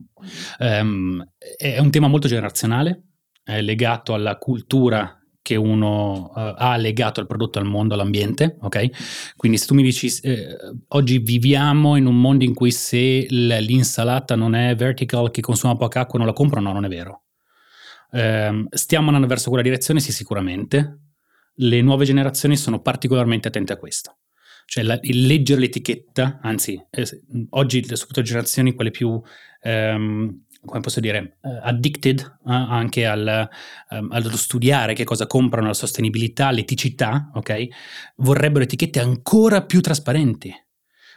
Um, 0.59 1.27
è 1.57 1.79
un 1.79 1.91
tema 1.91 2.09
molto 2.09 2.29
generazionale, 2.29 3.05
è 3.43 3.61
legato 3.61 4.15
alla 4.15 4.37
cultura 4.37 5.15
che 5.43 5.57
uno 5.57 6.31
uh, 6.35 6.55
ha 6.57 6.77
legato 6.77 7.21
al 7.21 7.27
prodotto, 7.27 7.59
al 7.59 7.65
mondo, 7.65 7.95
all'ambiente, 7.95 8.57
ok? 8.61 9.35
Quindi 9.37 9.59
se 9.59 9.67
tu 9.67 9.75
mi 9.75 9.83
dici, 9.83 10.09
eh, 10.23 10.57
oggi 10.89 11.19
viviamo 11.19 11.97
in 11.97 12.07
un 12.07 12.21
mondo 12.21 12.45
in 12.45 12.55
cui 12.55 12.71
se 12.71 13.27
l'insalata 13.29 14.37
non 14.37 14.55
è 14.55 14.75
vertical, 14.77 15.31
che 15.31 15.41
consuma 15.41 15.77
poca 15.77 16.01
acqua, 16.01 16.19
non 16.19 16.29
la 16.29 16.35
compro, 16.35 16.61
no, 16.61 16.73
non 16.73 16.85
è 16.85 16.89
vero. 16.89 17.23
Eh, 18.13 18.67
stiamo 18.71 19.07
andando 19.07 19.27
verso 19.27 19.49
quella 19.49 19.65
direzione? 19.65 20.01
Sì, 20.01 20.13
sicuramente. 20.13 21.10
Le 21.63 21.83
nuove 21.83 22.05
generazioni 22.05 22.57
sono 22.57 22.81
particolarmente 22.81 23.49
attente 23.49 23.73
a 23.73 23.77
questo. 23.77 24.19
Cioè 24.67 24.85
la, 24.85 24.99
il 25.03 25.27
leggere 25.27 25.61
l'etichetta, 25.61 26.39
anzi, 26.43 26.81
eh, 26.91 27.23
oggi 27.51 27.83
soprattutto 27.83 28.21
le 28.21 28.27
generazioni, 28.27 28.75
quelle 28.75 28.91
più 28.91 29.21
ehm, 29.63 30.45
come 30.65 30.81
posso 30.81 31.01
dire, 31.01 31.39
uh, 31.41 31.59
addicted 31.63 32.39
uh, 32.45 32.51
anche 32.51 33.07
al, 33.07 33.49
um, 33.91 34.09
allo 34.13 34.37
studiare 34.37 34.95
che 34.95 35.05
cosa 35.05 35.27
comprano, 35.27 35.69
la 35.69 35.75
sostenibilità, 35.75 36.51
l'eticità, 36.51 37.31
ok? 37.35 37.67
Vorrebbero 38.17 38.65
etichette 38.65 39.01
ancora 39.01 39.65
più 39.65 39.81
trasparenti, 39.81 40.53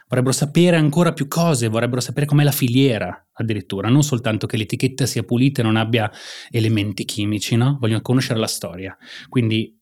vorrebbero 0.08 0.34
sapere 0.34 0.76
ancora 0.76 1.12
più 1.12 1.28
cose, 1.28 1.68
vorrebbero 1.68 2.00
sapere 2.00 2.26
com'è 2.26 2.42
la 2.42 2.52
filiera 2.52 3.28
addirittura, 3.32 3.88
non 3.88 4.02
soltanto 4.02 4.46
che 4.46 4.56
l'etichetta 4.56 5.04
sia 5.04 5.24
pulita 5.24 5.60
e 5.60 5.64
non 5.64 5.76
abbia 5.76 6.10
elementi 6.50 7.04
chimici, 7.04 7.56
no? 7.56 7.76
Vogliono 7.80 8.00
conoscere 8.00 8.38
la 8.38 8.46
storia. 8.46 8.96
Quindi 9.28 9.78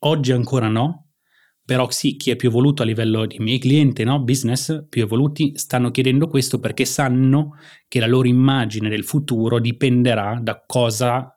oggi 0.00 0.32
ancora 0.32 0.68
no, 0.68 1.10
però 1.64 1.88
sì, 1.90 2.16
chi 2.16 2.30
è 2.30 2.36
più 2.36 2.48
evoluto 2.48 2.82
a 2.82 2.84
livello 2.84 3.26
di 3.26 3.38
miei 3.38 3.60
clienti, 3.60 4.02
no? 4.02 4.20
business 4.22 4.86
più 4.88 5.02
evoluti, 5.02 5.52
stanno 5.56 5.92
chiedendo 5.92 6.26
questo 6.26 6.58
perché 6.58 6.84
sanno 6.84 7.56
che 7.86 8.00
la 8.00 8.08
loro 8.08 8.26
immagine 8.26 8.88
del 8.88 9.04
futuro 9.04 9.60
dipenderà 9.60 10.40
da 10.42 10.64
cosa, 10.66 11.32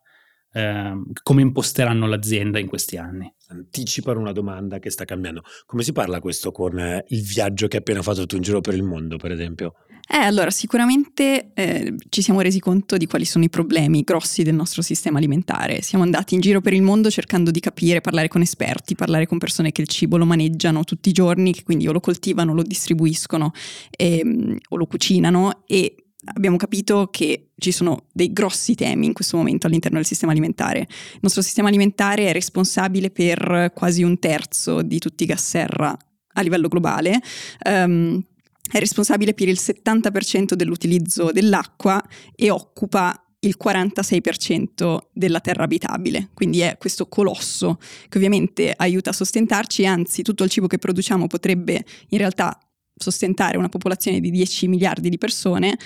eh, 0.50 0.92
come 1.22 1.42
imposteranno 1.42 2.08
l'azienda 2.08 2.58
in 2.58 2.66
questi 2.66 2.96
anni. 2.96 3.32
Anticipano 3.46 4.18
una 4.18 4.32
domanda 4.32 4.80
che 4.80 4.90
sta 4.90 5.04
cambiando. 5.04 5.42
Come 5.66 5.84
si 5.84 5.92
parla 5.92 6.18
questo 6.18 6.50
con 6.50 7.02
il 7.06 7.22
viaggio 7.22 7.68
che 7.68 7.76
hai 7.76 7.82
appena 7.82 8.02
fatto 8.02 8.26
tu 8.26 8.34
in 8.34 8.42
giro 8.42 8.60
per 8.60 8.74
il 8.74 8.82
mondo, 8.82 9.16
per 9.16 9.30
esempio? 9.30 9.74
Eh, 10.06 10.18
allora, 10.18 10.50
sicuramente 10.50 11.52
eh, 11.54 11.94
ci 12.10 12.20
siamo 12.20 12.42
resi 12.42 12.60
conto 12.60 12.98
di 12.98 13.06
quali 13.06 13.24
sono 13.24 13.44
i 13.44 13.48
problemi 13.48 14.02
grossi 14.02 14.42
del 14.42 14.54
nostro 14.54 14.82
sistema 14.82 15.16
alimentare. 15.16 15.80
Siamo 15.80 16.04
andati 16.04 16.34
in 16.34 16.40
giro 16.40 16.60
per 16.60 16.74
il 16.74 16.82
mondo 16.82 17.10
cercando 17.10 17.50
di 17.50 17.58
capire, 17.58 18.02
parlare 18.02 18.28
con 18.28 18.42
esperti, 18.42 18.94
parlare 18.94 19.26
con 19.26 19.38
persone 19.38 19.72
che 19.72 19.80
il 19.80 19.88
cibo 19.88 20.18
lo 20.18 20.26
maneggiano 20.26 20.84
tutti 20.84 21.08
i 21.08 21.12
giorni, 21.12 21.52
che 21.52 21.62
quindi 21.62 21.88
o 21.88 21.92
lo 21.92 22.00
coltivano, 22.00 22.52
lo 22.52 22.62
distribuiscono 22.62 23.52
eh, 23.90 24.58
o 24.68 24.76
lo 24.76 24.86
cucinano 24.86 25.62
e 25.66 25.94
abbiamo 26.24 26.56
capito 26.56 27.08
che 27.10 27.52
ci 27.56 27.72
sono 27.72 28.06
dei 28.12 28.32
grossi 28.32 28.74
temi 28.74 29.06
in 29.06 29.14
questo 29.14 29.38
momento 29.38 29.66
all'interno 29.66 29.96
del 29.96 30.06
sistema 30.06 30.32
alimentare. 30.32 30.80
Il 30.80 31.20
nostro 31.22 31.40
sistema 31.40 31.68
alimentare 31.68 32.26
è 32.26 32.32
responsabile 32.32 33.10
per 33.10 33.72
quasi 33.74 34.02
un 34.02 34.18
terzo 34.18 34.82
di 34.82 34.98
tutti 34.98 35.22
i 35.22 35.26
gas 35.26 35.48
serra 35.48 35.96
a 36.36 36.40
livello 36.42 36.68
globale. 36.68 37.20
Um, 37.64 38.22
è 38.70 38.78
responsabile 38.78 39.34
per 39.34 39.48
il 39.48 39.58
70% 39.60 40.54
dell'utilizzo 40.54 41.30
dell'acqua 41.32 42.02
e 42.34 42.50
occupa 42.50 43.18
il 43.40 43.56
46% 43.62 44.98
della 45.12 45.40
terra 45.40 45.64
abitabile, 45.64 46.30
quindi 46.34 46.60
è 46.60 46.76
questo 46.78 47.06
colosso 47.06 47.78
che 48.08 48.16
ovviamente 48.16 48.72
aiuta 48.74 49.10
a 49.10 49.12
sostentarci, 49.12 49.86
anzi 49.86 50.22
tutto 50.22 50.44
il 50.44 50.50
cibo 50.50 50.66
che 50.66 50.78
produciamo 50.78 51.26
potrebbe 51.26 51.84
in 52.08 52.18
realtà 52.18 52.58
sostentare 52.96 53.58
una 53.58 53.68
popolazione 53.68 54.20
di 54.20 54.30
10 54.30 54.68
miliardi 54.68 55.08
di 55.08 55.18
persone, 55.18 55.76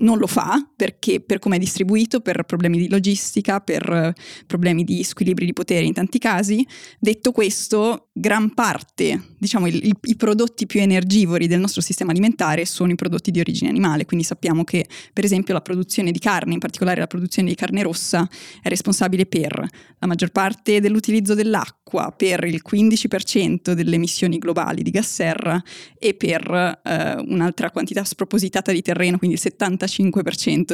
non 0.00 0.18
lo 0.18 0.26
fa 0.26 0.66
perché 0.76 1.20
per 1.20 1.38
come 1.38 1.56
è 1.56 1.58
distribuito, 1.58 2.20
per 2.20 2.42
problemi 2.44 2.78
di 2.78 2.88
logistica, 2.88 3.60
per 3.60 3.88
eh, 3.90 4.14
problemi 4.46 4.84
di 4.84 5.02
squilibri 5.02 5.44
di 5.46 5.52
potere 5.52 5.84
in 5.84 5.92
tanti 5.92 6.18
casi. 6.18 6.66
Detto 6.98 7.32
questo, 7.32 8.08
gran 8.12 8.54
parte, 8.54 9.34
diciamo, 9.38 9.66
il, 9.66 9.76
il, 9.76 9.96
i 10.02 10.16
prodotti 10.16 10.66
più 10.66 10.80
energivori 10.80 11.46
del 11.46 11.60
nostro 11.60 11.80
sistema 11.80 12.12
alimentare 12.12 12.64
sono 12.64 12.92
i 12.92 12.94
prodotti 12.94 13.30
di 13.30 13.40
origine 13.40 13.70
animale, 13.70 14.04
quindi 14.04 14.24
sappiamo 14.24 14.64
che 14.64 14.86
per 15.12 15.24
esempio 15.24 15.54
la 15.54 15.60
produzione 15.60 16.10
di 16.10 16.18
carne, 16.18 16.54
in 16.54 16.60
particolare 16.60 17.00
la 17.00 17.06
produzione 17.06 17.48
di 17.48 17.54
carne 17.54 17.82
rossa, 17.82 18.28
è 18.62 18.68
responsabile 18.68 19.26
per 19.26 19.68
la 19.98 20.06
maggior 20.06 20.30
parte 20.30 20.80
dell'utilizzo 20.80 21.34
dell'acqua, 21.34 22.12
per 22.16 22.44
il 22.44 22.62
15% 22.66 23.72
delle 23.72 23.96
emissioni 23.96 24.38
globali 24.38 24.82
di 24.82 24.90
gas 24.90 25.12
serra 25.12 25.62
e 25.98 26.14
per 26.14 26.80
eh, 26.82 27.16
un'altra 27.26 27.70
quantità 27.70 28.04
spropositata 28.04 28.72
di 28.72 28.80
terreno, 28.80 29.18
quindi 29.18 29.36
il 29.36 29.52
75% 29.58 29.89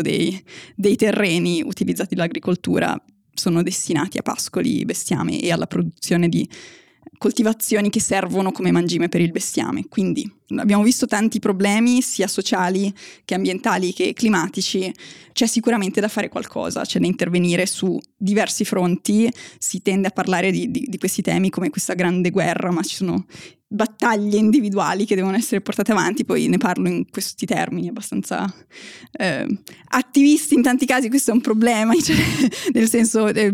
dei, 0.02 0.42
dei 0.74 0.96
terreni 0.96 1.62
utilizzati 1.62 2.14
dall'agricoltura 2.14 3.00
sono 3.32 3.62
destinati 3.62 4.18
a 4.18 4.22
pascoli, 4.22 4.84
bestiame 4.84 5.40
e 5.40 5.52
alla 5.52 5.66
produzione 5.66 6.28
di 6.28 6.48
coltivazioni 7.18 7.90
che 7.90 8.00
servono 8.00 8.52
come 8.52 8.72
mangime 8.72 9.08
per 9.08 9.20
il 9.20 9.30
bestiame. 9.30 9.86
Quindi 9.88 10.30
abbiamo 10.56 10.82
visto 10.82 11.06
tanti 11.06 11.38
problemi 11.38 12.00
sia 12.02 12.26
sociali 12.26 12.92
che 13.24 13.34
ambientali 13.34 13.92
che 13.92 14.12
climatici, 14.12 14.92
c'è 15.32 15.46
sicuramente 15.46 16.00
da 16.00 16.08
fare 16.08 16.28
qualcosa, 16.28 16.82
c'è 16.82 16.98
da 16.98 17.06
intervenire 17.06 17.66
su 17.66 17.98
diversi 18.16 18.64
fronti, 18.64 19.30
si 19.58 19.82
tende 19.82 20.08
a 20.08 20.10
parlare 20.10 20.50
di, 20.50 20.70
di, 20.70 20.86
di 20.88 20.98
questi 20.98 21.22
temi 21.22 21.50
come 21.50 21.70
questa 21.70 21.94
grande 21.94 22.30
guerra, 22.30 22.70
ma 22.70 22.82
ci 22.82 22.96
sono 22.96 23.26
battaglie 23.68 24.38
individuali 24.38 25.04
che 25.04 25.16
devono 25.16 25.36
essere 25.36 25.60
portate 25.60 25.90
avanti, 25.90 26.24
poi 26.24 26.46
ne 26.46 26.56
parlo 26.56 26.88
in 26.88 27.10
questi 27.10 27.46
termini 27.46 27.88
abbastanza 27.88 28.52
eh, 29.10 29.46
attivisti 29.88 30.54
in 30.54 30.62
tanti 30.62 30.86
casi, 30.86 31.08
questo 31.08 31.32
è 31.32 31.34
un 31.34 31.40
problema, 31.40 31.92
cioè, 32.00 32.16
nel 32.72 32.88
senso 32.88 33.26
eh, 33.26 33.52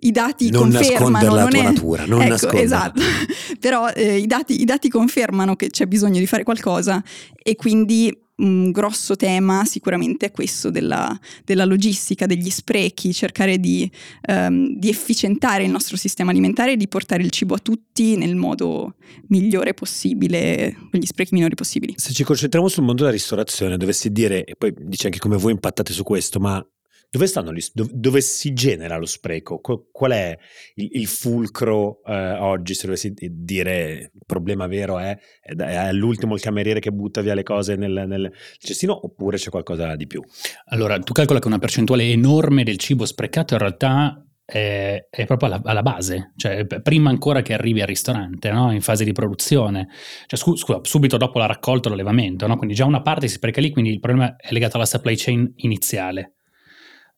i 0.00 0.10
dati 0.10 0.50
non 0.50 0.70
confermano... 0.72 1.34
la 1.34 1.42
non 1.42 1.50
tua 1.50 1.60
è, 1.60 1.62
natura, 1.62 2.06
non 2.06 2.22
ecco, 2.22 2.50
Esatto, 2.50 3.00
però 3.60 3.88
eh, 3.90 4.18
i, 4.18 4.26
dati, 4.26 4.60
i 4.60 4.64
dati 4.64 4.88
confermano 4.88 5.54
che 5.54 5.70
c'è 5.70 5.86
bisogno 5.86 6.18
di 6.18 6.26
fare 6.32 6.44
qualcosa 6.44 7.02
e 7.42 7.56
quindi 7.56 8.10
un 8.36 8.70
grosso 8.70 9.14
tema 9.14 9.64
sicuramente 9.64 10.26
è 10.26 10.30
questo 10.30 10.70
della, 10.70 11.16
della 11.44 11.64
logistica, 11.64 12.26
degli 12.26 12.48
sprechi, 12.48 13.12
cercare 13.12 13.58
di, 13.58 13.88
um, 14.28 14.74
di, 14.78 14.88
efficientare 14.88 15.64
il 15.64 15.70
nostro 15.70 15.96
sistema 15.96 16.30
alimentare 16.30 16.72
e 16.72 16.76
di 16.76 16.88
portare 16.88 17.22
il 17.22 17.30
cibo 17.30 17.54
a 17.54 17.58
tutti 17.58 18.16
nel 18.16 18.34
modo 18.34 18.94
migliore 19.28 19.74
possibile, 19.74 20.74
con 20.90 20.98
gli 20.98 21.06
sprechi 21.06 21.34
minori 21.34 21.54
possibili. 21.54 21.94
Se 21.96 22.12
ci 22.12 22.24
concentriamo 22.24 22.68
sul 22.68 22.84
mondo 22.84 23.02
della 23.02 23.14
ristorazione, 23.14 23.76
dovessi 23.76 24.10
dire, 24.10 24.44
e 24.44 24.56
poi 24.56 24.74
dice 24.76 25.06
anche 25.06 25.18
come 25.18 25.36
voi 25.36 25.52
impattate 25.52 25.92
su 25.92 26.02
questo, 26.02 26.40
ma 26.40 26.64
dove 27.12 27.26
stanno 27.26 27.52
gli, 27.52 27.62
dove, 27.74 27.90
dove, 27.92 28.20
si 28.22 28.54
genera 28.54 28.96
lo 28.96 29.04
spreco? 29.04 29.60
Qual 29.60 30.12
è 30.12 30.34
il, 30.76 30.88
il 30.92 31.06
fulcro 31.06 32.02
eh, 32.06 32.32
oggi, 32.38 32.72
se 32.72 32.86
dovessi 32.86 33.12
dire 33.14 34.10
il 34.14 34.22
problema 34.24 34.66
vero 34.66 34.98
è, 34.98 35.14
è 35.42 35.76
all'ultimo 35.76 36.34
il 36.36 36.40
cameriere 36.40 36.80
che 36.80 36.90
butta 36.90 37.20
via 37.20 37.34
le 37.34 37.42
cose 37.42 37.76
nel, 37.76 38.04
nel 38.06 38.32
cestino 38.56 38.98
oppure 39.04 39.36
c'è 39.36 39.50
qualcosa 39.50 39.94
di 39.94 40.06
più? 40.06 40.22
Allora, 40.68 40.98
tu 41.00 41.12
calcola 41.12 41.38
che 41.38 41.48
una 41.48 41.58
percentuale 41.58 42.04
enorme 42.04 42.64
del 42.64 42.78
cibo 42.78 43.04
sprecato 43.04 43.52
in 43.52 43.60
realtà 43.60 44.26
è, 44.42 45.06
è, 45.10 45.26
proprio 45.26 45.48
alla, 45.50 45.60
alla, 45.64 45.82
base, 45.82 46.32
cioè 46.36 46.64
prima 46.64 47.10
ancora 47.10 47.42
che 47.42 47.52
arrivi 47.52 47.82
al 47.82 47.88
ristorante, 47.88 48.50
no? 48.50 48.72
in 48.72 48.80
fase 48.80 49.04
di 49.04 49.12
produzione, 49.12 49.88
cioè, 50.24 50.38
scusa, 50.38 50.80
subito 50.80 51.18
dopo 51.18 51.38
la 51.38 51.44
raccolta 51.46 51.88
o 51.88 51.90
l'allevamento, 51.90 52.46
no? 52.46 52.56
quindi 52.56 52.74
già 52.74 52.86
una 52.86 53.02
parte 53.02 53.28
si 53.28 53.34
spreca 53.34 53.60
lì, 53.60 53.70
quindi 53.70 53.90
il 53.90 54.00
problema 54.00 54.34
è 54.36 54.50
legato 54.50 54.76
alla 54.76 54.86
supply 54.86 55.14
chain 55.14 55.52
iniziale. 55.56 56.36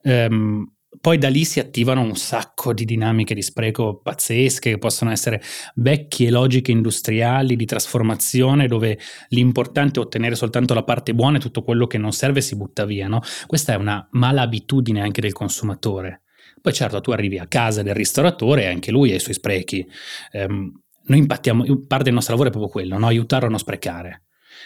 Um, 0.04 0.74
poi 1.00 1.18
da 1.18 1.28
lì 1.28 1.44
si 1.44 1.60
attivano 1.60 2.02
un 2.02 2.16
sacco 2.16 2.72
di 2.72 2.84
dinamiche 2.84 3.34
di 3.34 3.42
spreco 3.42 4.00
pazzesche 4.00 4.70
che 4.70 4.78
possono 4.78 5.10
essere 5.10 5.42
vecchie 5.74 6.30
logiche 6.30 6.70
industriali 6.70 7.56
di 7.56 7.64
trasformazione 7.64 8.68
dove 8.68 8.98
l'importante 9.28 9.98
è 9.98 10.02
ottenere 10.02 10.34
soltanto 10.34 10.72
la 10.72 10.84
parte 10.84 11.14
buona 11.14 11.38
e 11.38 11.40
tutto 11.40 11.62
quello 11.62 11.86
che 11.86 11.98
non 11.98 12.12
serve 12.12 12.40
si 12.40 12.56
butta 12.56 12.84
via. 12.84 13.08
No? 13.08 13.20
Questa 13.46 13.72
è 13.72 13.76
una 13.76 14.06
mala 14.12 14.42
abitudine 14.42 15.00
anche 15.00 15.20
del 15.20 15.32
consumatore. 15.32 16.22
Poi 16.60 16.72
certo 16.72 17.00
tu 17.00 17.10
arrivi 17.10 17.38
a 17.38 17.46
casa 17.46 17.82
del 17.82 17.94
ristoratore 17.94 18.62
e 18.62 18.66
anche 18.68 18.90
lui 18.90 19.12
ha 19.12 19.16
i 19.16 19.20
suoi 19.20 19.34
sprechi. 19.34 19.86
Um, 20.32 20.72
noi 21.06 21.18
impattiamo, 21.18 21.64
parte 21.86 22.04
del 22.04 22.14
nostro 22.14 22.32
lavoro 22.32 22.48
è 22.48 22.52
proprio 22.52 22.72
quello, 22.72 22.98
no? 22.98 23.06
aiutarlo 23.06 23.46
a 23.48 23.50
non 23.50 23.58
sprecare 23.58 24.22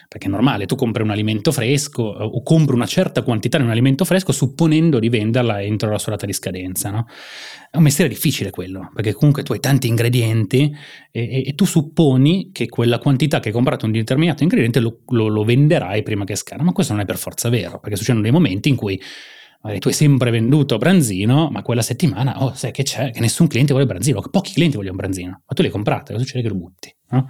perché 0.06 0.26
è 0.26 0.30
normale, 0.30 0.66
tu 0.66 0.74
compri 0.74 1.02
un 1.02 1.10
alimento 1.10 1.50
fresco 1.50 2.18
eh, 2.18 2.22
o 2.22 2.42
compri 2.42 2.74
una 2.74 2.86
certa 2.86 3.22
quantità 3.22 3.58
di 3.58 3.64
un 3.64 3.70
alimento 3.70 4.04
fresco 4.04 4.32
supponendo 4.32 4.98
di 4.98 5.08
venderla 5.08 5.62
entro 5.62 5.90
la 5.90 5.98
sua 5.98 6.12
data 6.12 6.26
di 6.26 6.32
scadenza. 6.32 6.90
No? 6.90 7.06
È 7.70 7.76
un 7.76 7.82
mestiere 7.82 8.08
difficile 8.08 8.50
quello, 8.50 8.90
perché 8.94 9.12
comunque 9.12 9.42
tu 9.42 9.52
hai 9.52 9.60
tanti 9.60 9.88
ingredienti 9.88 10.74
e, 11.10 11.20
e, 11.20 11.48
e 11.48 11.54
tu 11.54 11.64
supponi 11.64 12.50
che 12.52 12.68
quella 12.68 12.98
quantità 12.98 13.40
che 13.40 13.48
hai 13.48 13.54
comprato 13.54 13.86
un 13.86 13.92
determinato 13.92 14.42
ingrediente 14.42 14.80
lo, 14.80 15.00
lo, 15.08 15.28
lo 15.28 15.44
venderai 15.44 16.02
prima 16.02 16.24
che 16.24 16.36
scada, 16.36 16.62
ma 16.62 16.72
questo 16.72 16.92
non 16.92 17.02
è 17.02 17.04
per 17.04 17.16
forza 17.16 17.48
vero, 17.48 17.78
perché 17.80 17.96
succedono 17.96 18.22
dei 18.22 18.32
momenti 18.32 18.68
in 18.68 18.76
cui 18.76 19.00
magari 19.60 19.80
tu 19.80 19.88
hai 19.88 19.94
sempre 19.94 20.30
venduto 20.30 20.76
branzino, 20.78 21.48
ma 21.50 21.62
quella 21.62 21.82
settimana, 21.82 22.42
oh, 22.42 22.54
sai 22.54 22.70
che 22.70 22.82
c'è? 22.82 23.10
Che 23.10 23.20
nessun 23.20 23.46
cliente 23.48 23.72
vuole 23.72 23.86
branzino, 23.86 24.20
pochi 24.30 24.52
clienti 24.52 24.76
vogliono 24.76 24.96
branzino, 24.96 25.30
ma 25.30 25.54
tu 25.54 25.62
li 25.62 25.68
hai 25.68 25.72
comprate, 25.72 26.12
cosa 26.12 26.24
succede 26.24 26.42
che 26.42 26.48
lo 26.48 26.58
butti? 26.58 26.97
No? 27.10 27.28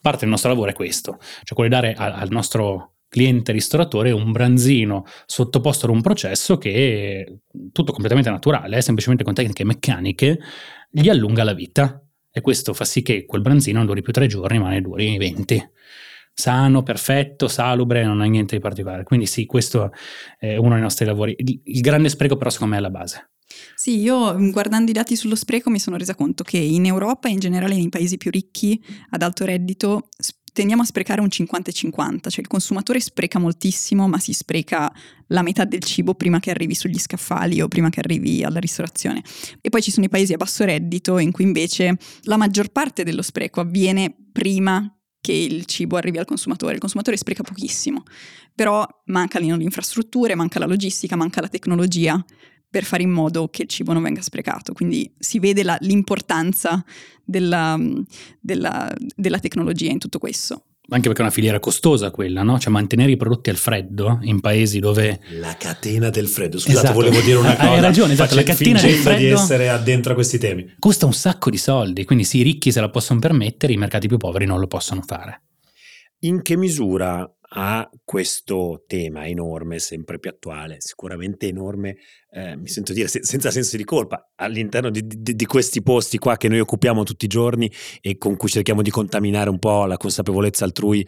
Parte 0.00 0.20
del 0.20 0.28
nostro 0.28 0.50
lavoro 0.50 0.70
è 0.70 0.74
questo, 0.74 1.18
cioè 1.42 1.54
quello 1.54 1.68
di 1.68 1.74
dare 1.74 1.94
al, 1.94 2.12
al 2.12 2.28
nostro 2.30 2.94
cliente 3.08 3.50
ristoratore 3.50 4.12
un 4.12 4.30
branzino 4.30 5.04
sottoposto 5.26 5.86
ad 5.86 5.92
un 5.92 6.00
processo 6.00 6.58
che 6.58 7.24
è 7.26 7.32
tutto 7.72 7.90
completamente 7.90 8.30
naturale, 8.30 8.76
eh, 8.76 8.82
semplicemente 8.82 9.24
con 9.24 9.34
tecniche 9.34 9.64
meccaniche, 9.64 10.38
gli 10.90 11.08
allunga 11.08 11.44
la 11.44 11.54
vita. 11.54 12.02
E 12.32 12.40
questo 12.40 12.72
fa 12.74 12.84
sì 12.84 13.02
che 13.02 13.26
quel 13.26 13.42
branzino 13.42 13.78
non 13.78 13.86
duri 13.86 14.02
più 14.02 14.12
tre 14.12 14.28
giorni, 14.28 14.60
ma 14.60 14.68
ne 14.68 14.80
duri 14.80 15.18
20 15.18 15.70
sano, 16.32 16.82
perfetto, 16.82 17.48
salubre, 17.48 18.04
non 18.04 18.20
ha 18.20 18.24
niente 18.24 18.56
di 18.56 18.62
particolare. 18.62 19.02
Quindi 19.04 19.26
sì, 19.26 19.46
questo 19.46 19.92
è 20.38 20.56
uno 20.56 20.74
dei 20.74 20.82
nostri 20.82 21.04
lavori. 21.04 21.36
Il 21.36 21.80
grande 21.80 22.08
spreco 22.08 22.36
però 22.36 22.50
secondo 22.50 22.74
me 22.74 22.80
è 22.80 22.82
la 22.82 22.90
base. 22.90 23.29
Sì, 23.74 23.98
io 23.98 24.36
guardando 24.50 24.90
i 24.90 24.94
dati 24.94 25.16
sullo 25.16 25.34
spreco 25.34 25.70
mi 25.70 25.78
sono 25.78 25.96
resa 25.96 26.14
conto 26.14 26.44
che 26.44 26.58
in 26.58 26.86
Europa 26.86 27.28
e 27.28 27.32
in 27.32 27.38
generale 27.38 27.74
nei 27.74 27.88
paesi 27.88 28.16
più 28.16 28.30
ricchi 28.30 28.82
ad 29.10 29.22
alto 29.22 29.44
reddito 29.44 30.08
tendiamo 30.52 30.82
a 30.82 30.84
sprecare 30.84 31.20
un 31.20 31.28
50-50, 31.28 32.28
cioè 32.28 32.40
il 32.40 32.46
consumatore 32.46 33.00
spreca 33.00 33.38
moltissimo, 33.38 34.08
ma 34.08 34.18
si 34.18 34.32
spreca 34.32 34.92
la 35.28 35.42
metà 35.42 35.64
del 35.64 35.82
cibo 35.82 36.14
prima 36.14 36.40
che 36.40 36.50
arrivi 36.50 36.74
sugli 36.74 36.98
scaffali 36.98 37.60
o 37.60 37.68
prima 37.68 37.88
che 37.88 38.00
arrivi 38.00 38.42
alla 38.42 38.58
ristorazione. 38.58 39.22
E 39.60 39.68
poi 39.68 39.82
ci 39.82 39.90
sono 39.90 40.06
i 40.06 40.08
paesi 40.08 40.32
a 40.32 40.36
basso 40.36 40.64
reddito 40.64 41.18
in 41.18 41.30
cui 41.30 41.44
invece 41.44 41.96
la 42.22 42.36
maggior 42.36 42.70
parte 42.70 43.04
dello 43.04 43.22
spreco 43.22 43.60
avviene 43.60 44.14
prima 44.32 44.92
che 45.20 45.32
il 45.32 45.66
cibo 45.66 45.96
arrivi 45.96 46.18
al 46.18 46.24
consumatore. 46.24 46.74
Il 46.74 46.80
consumatore 46.80 47.16
spreca 47.16 47.42
pochissimo, 47.42 48.02
però 48.54 48.86
mancano 49.06 49.56
le 49.56 49.62
infrastrutture, 49.62 50.34
manca 50.34 50.58
la 50.58 50.66
logistica, 50.66 51.14
manca 51.14 51.40
la 51.40 51.48
tecnologia 51.48 52.22
per 52.70 52.84
fare 52.84 53.02
in 53.02 53.10
modo 53.10 53.48
che 53.48 53.62
il 53.62 53.68
cibo 53.68 53.92
non 53.92 54.02
venga 54.02 54.22
sprecato. 54.22 54.72
Quindi 54.72 55.12
si 55.18 55.38
vede 55.38 55.62
la, 55.62 55.76
l'importanza 55.80 56.84
della, 57.24 57.78
della, 58.40 58.92
della 59.16 59.38
tecnologia 59.38 59.90
in 59.90 59.98
tutto 59.98 60.18
questo 60.18 60.64
anche 60.92 61.06
perché 61.06 61.22
è 61.22 61.24
una 61.24 61.34
filiera 61.34 61.60
costosa 61.60 62.10
quella, 62.10 62.42
no? 62.42 62.58
Cioè 62.58 62.72
mantenere 62.72 63.12
i 63.12 63.16
prodotti 63.16 63.50
al 63.50 63.56
freddo 63.56 64.18
in 64.22 64.40
paesi 64.40 64.80
dove... 64.80 65.20
La 65.38 65.56
catena 65.56 66.10
del 66.10 66.26
freddo, 66.26 66.58
scusate, 66.58 66.78
esatto. 66.78 66.94
volevo 66.94 67.20
dire 67.20 67.36
una 67.38 67.54
cosa. 67.56 67.70
Hai 67.70 67.80
ragione, 67.80 68.12
esatto, 68.14 68.34
la 68.34 68.42
catena 68.42 68.80
del 68.80 68.94
freddo... 68.94 69.18
di 69.18 69.26
essere 69.26 69.68
addentro 69.68 70.12
a 70.12 70.14
questi 70.14 70.38
temi. 70.38 70.74
Costa 70.78 71.06
un 71.06 71.12
sacco 71.12 71.48
di 71.48 71.58
soldi, 71.58 72.04
quindi 72.04 72.24
sì, 72.24 72.38
i 72.38 72.42
ricchi 72.42 72.72
se 72.72 72.80
la 72.80 72.90
possono 72.90 73.20
permettere, 73.20 73.72
i 73.72 73.76
mercati 73.76 74.08
più 74.08 74.16
poveri 74.16 74.46
non 74.46 74.58
lo 74.58 74.66
possono 74.66 75.02
fare. 75.06 75.42
In 76.20 76.42
che 76.42 76.56
misura 76.56 77.30
ha 77.52 77.88
questo 78.04 78.84
tema 78.86 79.26
enorme, 79.26 79.78
sempre 79.80 80.18
più 80.18 80.30
attuale, 80.30 80.76
sicuramente 80.78 81.48
enorme, 81.48 81.96
eh, 82.30 82.56
mi 82.56 82.68
sento 82.68 82.92
dire 82.92 83.08
se, 83.08 83.24
senza 83.24 83.50
senso 83.50 83.76
di 83.76 83.84
colpa, 83.84 84.30
all'interno 84.36 84.88
di, 84.90 85.04
di, 85.04 85.34
di, 85.34 85.46
questi 85.46 85.82
posti 85.82 86.18
qua 86.18 86.36
che 86.36 86.48
noi 86.48 86.60
occupiamo 86.60 87.02
tutti 87.02 87.24
i 87.24 87.28
giorni 87.28 87.70
e 88.00 88.18
con 88.18 88.36
cui 88.36 88.48
cerchiamo 88.48 88.82
di 88.82 88.90
contaminare 88.90 89.50
un 89.50 89.58
po' 89.58 89.84
la 89.86 89.96
consapevolezza 89.96 90.64
altrui, 90.64 91.06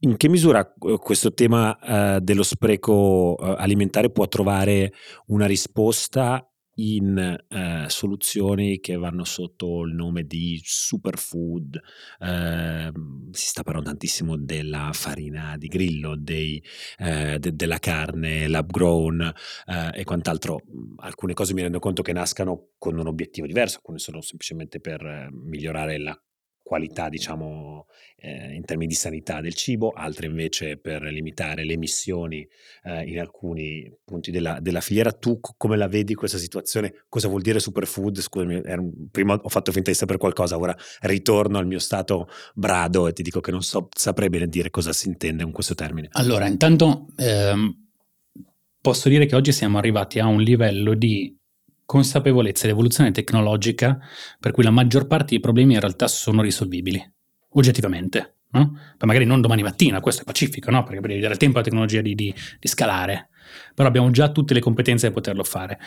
in 0.00 0.16
che 0.16 0.28
misura 0.28 0.60
eh, 0.60 0.98
questo 0.98 1.32
tema 1.32 2.16
eh, 2.16 2.20
dello 2.20 2.42
spreco 2.42 3.36
eh, 3.38 3.54
alimentare 3.58 4.10
può 4.10 4.26
trovare 4.26 4.92
una 5.26 5.46
risposta 5.46 6.44
in 6.76 7.36
eh, 7.48 7.84
soluzioni 7.88 8.80
che 8.80 8.96
vanno 8.96 9.24
sotto 9.24 9.82
il 9.82 9.94
nome 9.94 10.24
di 10.24 10.60
superfood. 10.62 11.80
Eh, 12.18 12.92
si 13.30 13.46
sta 13.46 13.62
parlando 13.62 13.90
tantissimo 13.90 14.36
della 14.36 14.90
farina 14.92 15.56
di 15.56 15.68
grillo, 15.68 16.16
dei, 16.16 16.62
eh, 16.98 17.38
de- 17.38 17.54
della 17.54 17.78
carne, 17.78 18.48
l'upgrown 18.48 19.32
eh, 19.66 20.00
e 20.00 20.04
quant'altro. 20.04 20.62
Alcune 20.96 21.34
cose 21.34 21.54
mi 21.54 21.62
rendo 21.62 21.78
conto 21.78 22.02
che 22.02 22.12
nascano 22.12 22.70
con 22.78 22.98
un 22.98 23.06
obiettivo 23.06 23.46
diverso, 23.46 23.76
alcune 23.76 23.98
sono 23.98 24.20
semplicemente 24.20 24.80
per 24.80 25.04
eh, 25.04 25.28
migliorare 25.30 25.98
la 25.98 26.18
qualità, 26.66 27.08
diciamo, 27.08 27.86
eh, 28.16 28.52
in 28.52 28.64
termini 28.64 28.88
di 28.88 28.96
sanità 28.96 29.40
del 29.40 29.54
cibo, 29.54 29.92
altre 29.92 30.26
invece 30.26 30.78
per 30.78 31.00
limitare 31.02 31.64
le 31.64 31.74
emissioni 31.74 32.46
eh, 32.82 33.04
in 33.04 33.20
alcuni 33.20 33.88
punti 34.04 34.32
della, 34.32 34.58
della, 34.60 34.80
filiera. 34.80 35.12
Tu 35.12 35.38
come 35.56 35.76
la 35.76 35.86
vedi 35.86 36.14
questa 36.14 36.38
situazione? 36.38 37.04
Cosa 37.08 37.28
vuol 37.28 37.42
dire 37.42 37.60
superfood? 37.60 38.18
Scusami, 38.18 38.62
un, 38.64 39.08
prima 39.12 39.38
ho 39.40 39.48
fatto 39.48 39.70
finta 39.70 39.92
di 39.92 39.96
sapere 39.96 40.18
qualcosa, 40.18 40.58
ora 40.58 40.76
ritorno 41.02 41.58
al 41.58 41.68
mio 41.68 41.78
stato 41.78 42.28
brado 42.52 43.06
e 43.06 43.12
ti 43.12 43.22
dico 43.22 43.38
che 43.38 43.52
non 43.52 43.62
so, 43.62 43.86
saprei 43.94 44.28
bene 44.28 44.48
dire 44.48 44.70
cosa 44.70 44.92
si 44.92 45.06
intende 45.06 45.44
con 45.44 45.52
questo 45.52 45.74
termine. 45.74 46.08
Allora, 46.12 46.48
intanto 46.48 47.06
ehm, 47.16 47.90
posso 48.80 49.08
dire 49.08 49.26
che 49.26 49.36
oggi 49.36 49.52
siamo 49.52 49.78
arrivati 49.78 50.18
a 50.18 50.26
un 50.26 50.40
livello 50.40 50.94
di 50.94 51.32
consapevolezza 51.86 52.64
ed 52.64 52.72
evoluzione 52.72 53.12
tecnologica 53.12 53.98
per 54.38 54.52
cui 54.52 54.64
la 54.64 54.70
maggior 54.70 55.06
parte 55.06 55.30
dei 55.30 55.40
problemi 55.40 55.74
in 55.74 55.80
realtà 55.80 56.08
sono 56.08 56.42
risolvibili, 56.42 57.02
oggettivamente. 57.50 58.32
No? 58.48 58.78
magari 59.00 59.24
non 59.26 59.40
domani 59.40 59.62
mattina, 59.62 60.00
questo 60.00 60.22
è 60.22 60.24
pacifico, 60.24 60.70
no? 60.70 60.82
perché 60.82 61.00
devi 61.00 61.20
dare 61.20 61.36
tempo 61.36 61.56
alla 61.58 61.66
tecnologia 61.66 62.00
di, 62.00 62.14
di, 62.14 62.34
di 62.58 62.68
scalare 62.68 63.28
però 63.74 63.88
abbiamo 63.88 64.10
già 64.10 64.28
tutte 64.30 64.54
le 64.54 64.60
competenze 64.60 65.06
per 65.06 65.14
poterlo 65.14 65.44
fare. 65.44 65.78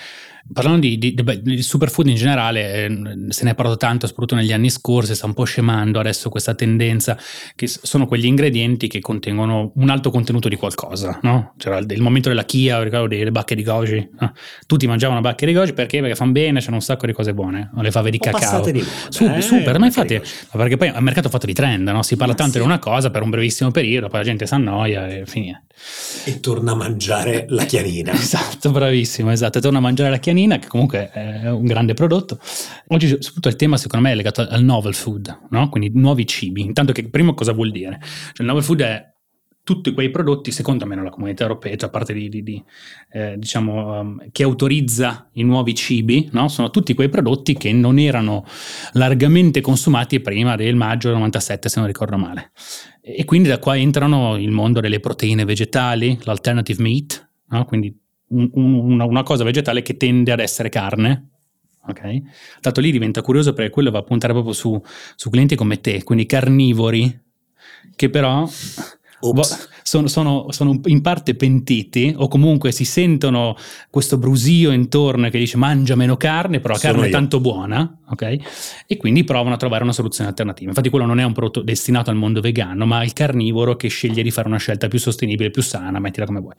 Parlando 0.52 0.80
di, 0.80 0.98
di, 0.98 1.16
di, 1.42 1.62
superfood 1.62 2.08
in 2.08 2.16
generale, 2.16 2.86
eh, 2.86 2.88
se 3.30 3.44
ne 3.44 3.52
è 3.52 3.56
parlato 3.56 3.78
tanto, 3.78 4.08
soprattutto 4.08 4.36
negli 4.36 4.54
anni 4.54 4.70
scorsi, 4.70 5.14
sta 5.14 5.26
un 5.26 5.34
po' 5.34 5.44
scemando 5.44 6.00
adesso 6.00 6.30
questa 6.30 6.56
tendenza, 6.56 7.18
che 7.56 7.68
sono 7.68 8.08
quegli 8.08 8.26
ingredienti 8.26 8.88
che 8.88 9.00
contengono 9.00 9.72
un 9.76 9.90
alto 9.90 10.10
contenuto 10.12 10.50
di 10.50 10.56
qualcosa, 10.56 11.20
no? 11.22 11.54
C'era 11.58 11.78
il, 11.78 12.02
momento 12.02 12.30
della 12.30 12.46
Kia, 12.46 12.82
ricordo 12.82 13.08
delle 13.08 13.32
bacche 13.32 13.56
di 13.56 13.64
goji, 13.64 14.10
no? 14.20 14.34
tutti 14.66 14.88
mangiavano 14.88 15.22
bacche 15.22 15.46
di 15.46 15.54
goji 15.54 15.74
perché? 15.74 16.00
Perché 16.00 16.16
fanno 16.16 16.32
bene, 16.32 16.60
c'è 16.60 16.72
un 16.72 16.82
sacco 16.82 17.06
di 17.06 17.14
cose 17.14 17.34
buone, 17.34 17.70
le 17.76 17.92
fave 17.92 18.10
di 18.10 18.18
cacao. 18.18 18.62
Di 18.72 18.80
moda, 18.80 18.90
super, 19.10 19.38
eh? 19.38 19.42
super, 19.42 19.80
ma 19.80 19.86
infatti, 19.86 20.22
perché 20.52 20.78
poi 20.78 20.90
è 20.90 20.98
un 20.98 21.04
mercato 21.04 21.30
fatto 21.30 21.46
di 21.46 21.54
trend, 21.54 21.88
no? 21.88 22.02
si 22.02 22.16
parla 22.16 22.34
ma 22.34 22.40
tanto 22.40 22.54
sì. 22.54 22.60
di 22.60 22.66
una 22.66 22.80
cosa 22.80 23.10
per 23.10 23.22
un 23.22 23.30
brevissimo 23.30 23.72
periodo, 23.72 24.08
poi 24.08 24.20
la 24.20 24.26
gente 24.26 24.46
si 24.46 24.54
annoia 24.54 25.08
e 25.08 25.26
finisce. 25.26 25.64
E 26.26 26.40
torna 26.40 26.72
a 26.72 26.76
mangiare 26.76 27.46
la 27.50 27.66
chianina. 27.66 28.12
Esatto, 28.30 28.72
bravissimo, 28.72 29.32
esatto. 29.32 29.60
Torna 29.60 29.78
a 29.80 29.82
mangiare 29.82 30.10
la 30.10 30.18
chianina, 30.18 30.60
che 30.60 30.68
comunque 30.68 31.10
è 31.10 31.50
un 31.50 31.66
grande 31.66 31.94
prodotto. 31.94 32.40
Oggi, 32.88 33.08
soprattutto, 33.08 33.48
il 33.48 33.56
tema, 33.56 33.78
secondo 33.78 34.06
me, 34.06 34.14
è 34.14 34.16
legato 34.16 34.46
al 34.48 34.64
novel 34.64 34.94
food, 34.94 35.48
no? 35.50 35.70
Quindi 35.70 35.92
nuovi 35.94 36.28
cibi. 36.28 36.62
Intanto 36.62 36.92
che 36.92 37.10
prima 37.10 37.34
cosa 37.34 37.54
vuol 37.54 37.72
dire? 37.72 38.00
Cioè, 38.02 38.34
il 38.40 38.46
novel 38.46 38.64
food 38.64 38.82
è 38.82 39.14
tutti 39.70 39.94
quei 39.94 40.10
prodotti, 40.10 40.52
secondo 40.52 40.88
me, 40.88 40.96
nella 40.96 41.12
comunità 41.12 41.44
europea, 41.44 41.76
cioè 41.76 41.90
a 41.90 41.92
parte 41.92 42.12
di, 42.12 42.28
di, 42.28 42.42
di 42.42 42.64
eh, 43.12 43.36
diciamo, 43.38 44.00
um, 44.00 44.32
che 44.32 44.42
autorizza 44.42 45.30
i 45.34 45.44
nuovi 45.44 45.76
cibi, 45.76 46.28
no? 46.32 46.48
sono 46.48 46.72
tutti 46.72 46.96
quei 46.96 47.08
prodotti 47.08 47.54
che 47.54 47.72
non 47.72 48.00
erano 48.00 48.48
largamente 48.94 49.62
consumati 49.62 50.22
prima 50.22 50.56
del 50.56 50.76
maggio 50.76 51.10
del 51.10 51.18
97, 51.18 51.70
se 51.70 51.78
non 51.78 51.88
ricordo 51.88 52.18
male. 52.18 52.52
E 53.00 53.26
quindi 53.26 53.48
da 53.48 53.60
qua 53.60 53.78
entrano 53.78 54.38
il 54.38 54.50
mondo 54.50 54.80
delle 54.80 55.00
proteine 55.00 55.46
vegetali, 55.46 56.18
l'alternative 56.24 56.82
meat, 56.82 57.30
no? 57.50 57.66
quindi 57.66 57.96
un, 58.30 58.50
un, 58.52 59.00
una 59.00 59.24
cosa 59.24 59.44
vegetale 59.44 59.84
che 59.84 59.98
tende 59.98 60.32
ad 60.32 60.40
essere 60.40 60.70
carne, 60.70 61.30
ok? 61.88 62.22
Tanto 62.60 62.82
lì 62.82 62.90
diventa 62.90 63.22
curioso 63.22 63.54
perché 63.54 63.70
quello 63.70 63.92
va 63.92 64.00
a 64.00 64.04
puntare 64.04 64.34
proprio 64.34 64.54
su, 64.54 64.82
su 65.16 65.30
clienti 65.30 65.56
come 65.56 65.80
te, 65.80 66.02
quindi 66.04 66.26
carnivori, 66.26 67.22
che 67.96 68.10
però 68.10 68.50
sono, 69.84 70.08
sono, 70.08 70.46
sono, 70.52 70.80
in 70.86 71.02
parte 71.02 71.36
pentiti 71.36 72.14
o 72.18 72.28
comunque 72.28 72.72
si 72.72 72.86
sentono 72.86 73.56
questo 73.90 74.18
brusio 74.18 74.72
intorno 74.72 75.30
che 75.30 75.38
dice 75.38 75.58
mangia 75.58 75.96
meno 75.96 76.16
carne, 76.16 76.60
però 76.60 76.74
la 76.74 76.80
carne 76.80 77.08
è 77.08 77.10
tanto 77.10 77.40
buona, 77.40 78.00
ok? 78.10 78.38
E 78.88 78.98
quindi 78.98 79.24
provano 79.24 79.56
a 79.56 79.58
trovare 79.58 79.84
una 79.84 79.94
soluzione 79.94 80.30
alternativa. 80.30 80.70
Infatti 80.70 80.90
quello 80.90 81.06
non 81.06 81.20
è 81.20 81.24
un 81.24 81.34
prodotto 81.34 81.62
destinato 81.62 82.10
al 82.10 82.16
mondo 82.16 82.40
vegano, 82.42 82.86
ma 82.86 83.00
al 83.00 83.14
carnivoro 83.14 83.76
che 83.76 83.88
sceglie 83.90 84.24
di 84.24 84.32
fare 84.32 84.48
una 84.48 84.58
scelta 84.58 84.88
più 84.88 85.00
sostenibile, 85.00 85.50
più 85.50 85.62
sana, 85.62 86.00
mettila 86.00 86.26
come 86.26 86.40
vuoi. 86.40 86.56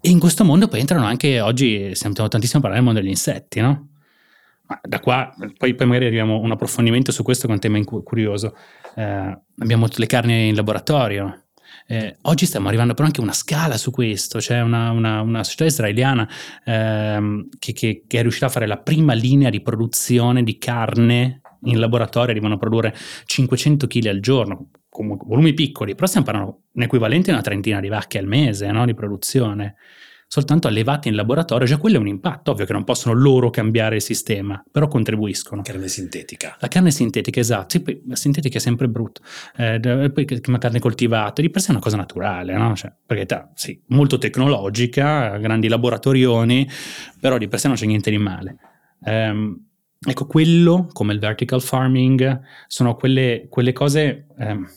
E 0.00 0.10
in 0.10 0.18
questo 0.18 0.44
mondo 0.44 0.68
poi 0.68 0.80
entrano 0.80 1.04
anche, 1.04 1.40
oggi 1.40 1.94
sentiamo 1.94 2.28
tantissimo 2.28 2.60
parlare 2.60 2.82
del 2.82 2.92
mondo 2.92 3.00
degli 3.00 3.16
insetti, 3.16 3.60
no? 3.60 3.88
Da 4.82 5.00
qua, 5.00 5.32
poi, 5.56 5.74
poi, 5.74 5.86
magari 5.86 6.06
arriviamo 6.06 6.36
a 6.36 6.38
un 6.38 6.50
approfondimento 6.50 7.12
su 7.12 7.22
questo 7.22 7.46
che 7.46 7.52
è 7.52 7.54
un 7.54 7.60
tema 7.60 7.82
curioso. 7.84 8.56
Eh, 8.96 9.38
abbiamo 9.58 9.86
le 9.94 10.06
carni 10.06 10.48
in 10.48 10.54
laboratorio. 10.54 11.42
Eh, 11.86 12.16
oggi 12.22 12.46
stiamo 12.46 12.66
arrivando 12.66 12.94
però 12.94 13.06
anche 13.06 13.20
a 13.20 13.22
una 13.22 13.32
scala 13.32 13.76
su 13.76 13.90
questo, 13.92 14.38
c'è 14.38 14.60
una, 14.60 14.90
una, 14.90 15.20
una 15.20 15.44
società 15.44 15.66
israeliana 15.66 16.28
ehm, 16.64 17.48
che, 17.58 17.72
che, 17.72 18.04
che, 18.08 18.18
è 18.18 18.22
riuscita 18.22 18.46
a 18.46 18.48
fare 18.48 18.66
la 18.66 18.78
prima 18.78 19.12
linea 19.12 19.50
di 19.50 19.60
produzione 19.60 20.42
di 20.42 20.58
carne 20.58 21.42
in 21.64 21.78
laboratorio, 21.78 22.30
arrivano 22.30 22.54
a 22.54 22.58
produrre 22.58 22.94
500 23.24 23.86
kg 23.86 24.06
al 24.06 24.20
giorno, 24.20 24.70
con 24.88 25.16
volumi 25.16 25.54
piccoli, 25.54 25.94
però 25.94 26.06
stiamo 26.06 26.26
parlando 26.26 26.62
un 26.72 26.82
equivalente 26.82 27.30
a 27.30 27.34
una 27.34 27.42
trentina 27.42 27.80
di 27.80 27.88
vacche 27.88 28.18
al 28.18 28.26
mese 28.26 28.70
no, 28.70 28.84
di 28.84 28.94
produzione. 28.94 29.76
Soltanto 30.28 30.66
allevati 30.66 31.08
in 31.08 31.14
laboratorio, 31.14 31.66
già 31.66 31.78
quello 31.78 31.96
è 31.96 32.00
un 32.00 32.08
impatto, 32.08 32.50
ovvio 32.50 32.66
che 32.66 32.72
non 32.72 32.84
possono 32.84 33.14
loro 33.14 33.50
cambiare 33.50 33.96
il 33.96 34.02
sistema, 34.02 34.62
però 34.70 34.88
contribuiscono. 34.88 35.62
Carne 35.62 35.88
sintetica. 35.88 36.56
La 36.60 36.68
carne 36.68 36.90
sintetica, 36.90 37.40
esatto, 37.40 37.66
sì, 37.70 37.80
poi 37.80 38.02
la 38.06 38.16
sintetica 38.16 38.58
è 38.58 38.60
sempre 38.60 38.88
brutta, 38.88 39.20
eh, 39.56 40.10
poi 40.12 40.26
la 40.46 40.58
carne 40.58 40.78
coltivata, 40.80 41.40
di 41.40 41.50
per 41.50 41.60
sé 41.60 41.68
è 41.68 41.70
una 41.70 41.80
cosa 41.80 41.96
naturale, 41.96 42.56
no? 42.56 42.74
Cioè, 42.74 42.92
perché 43.06 43.50
sì, 43.54 43.80
molto 43.88 44.18
tecnologica, 44.18 45.36
grandi 45.36 45.68
laboratorioni, 45.68 46.68
però 47.20 47.38
di 47.38 47.48
per 47.48 47.60
sé 47.60 47.68
non 47.68 47.76
c'è 47.76 47.86
niente 47.86 48.10
di 48.10 48.18
male. 48.18 48.56
Um, 48.98 49.64
ecco, 50.00 50.26
quello, 50.26 50.88
come 50.92 51.12
il 51.12 51.20
vertical 51.20 51.62
farming, 51.62 52.40
sono 52.66 52.96
quelle, 52.96 53.46
quelle 53.48 53.72
cose... 53.72 54.26
Um, 54.38 54.68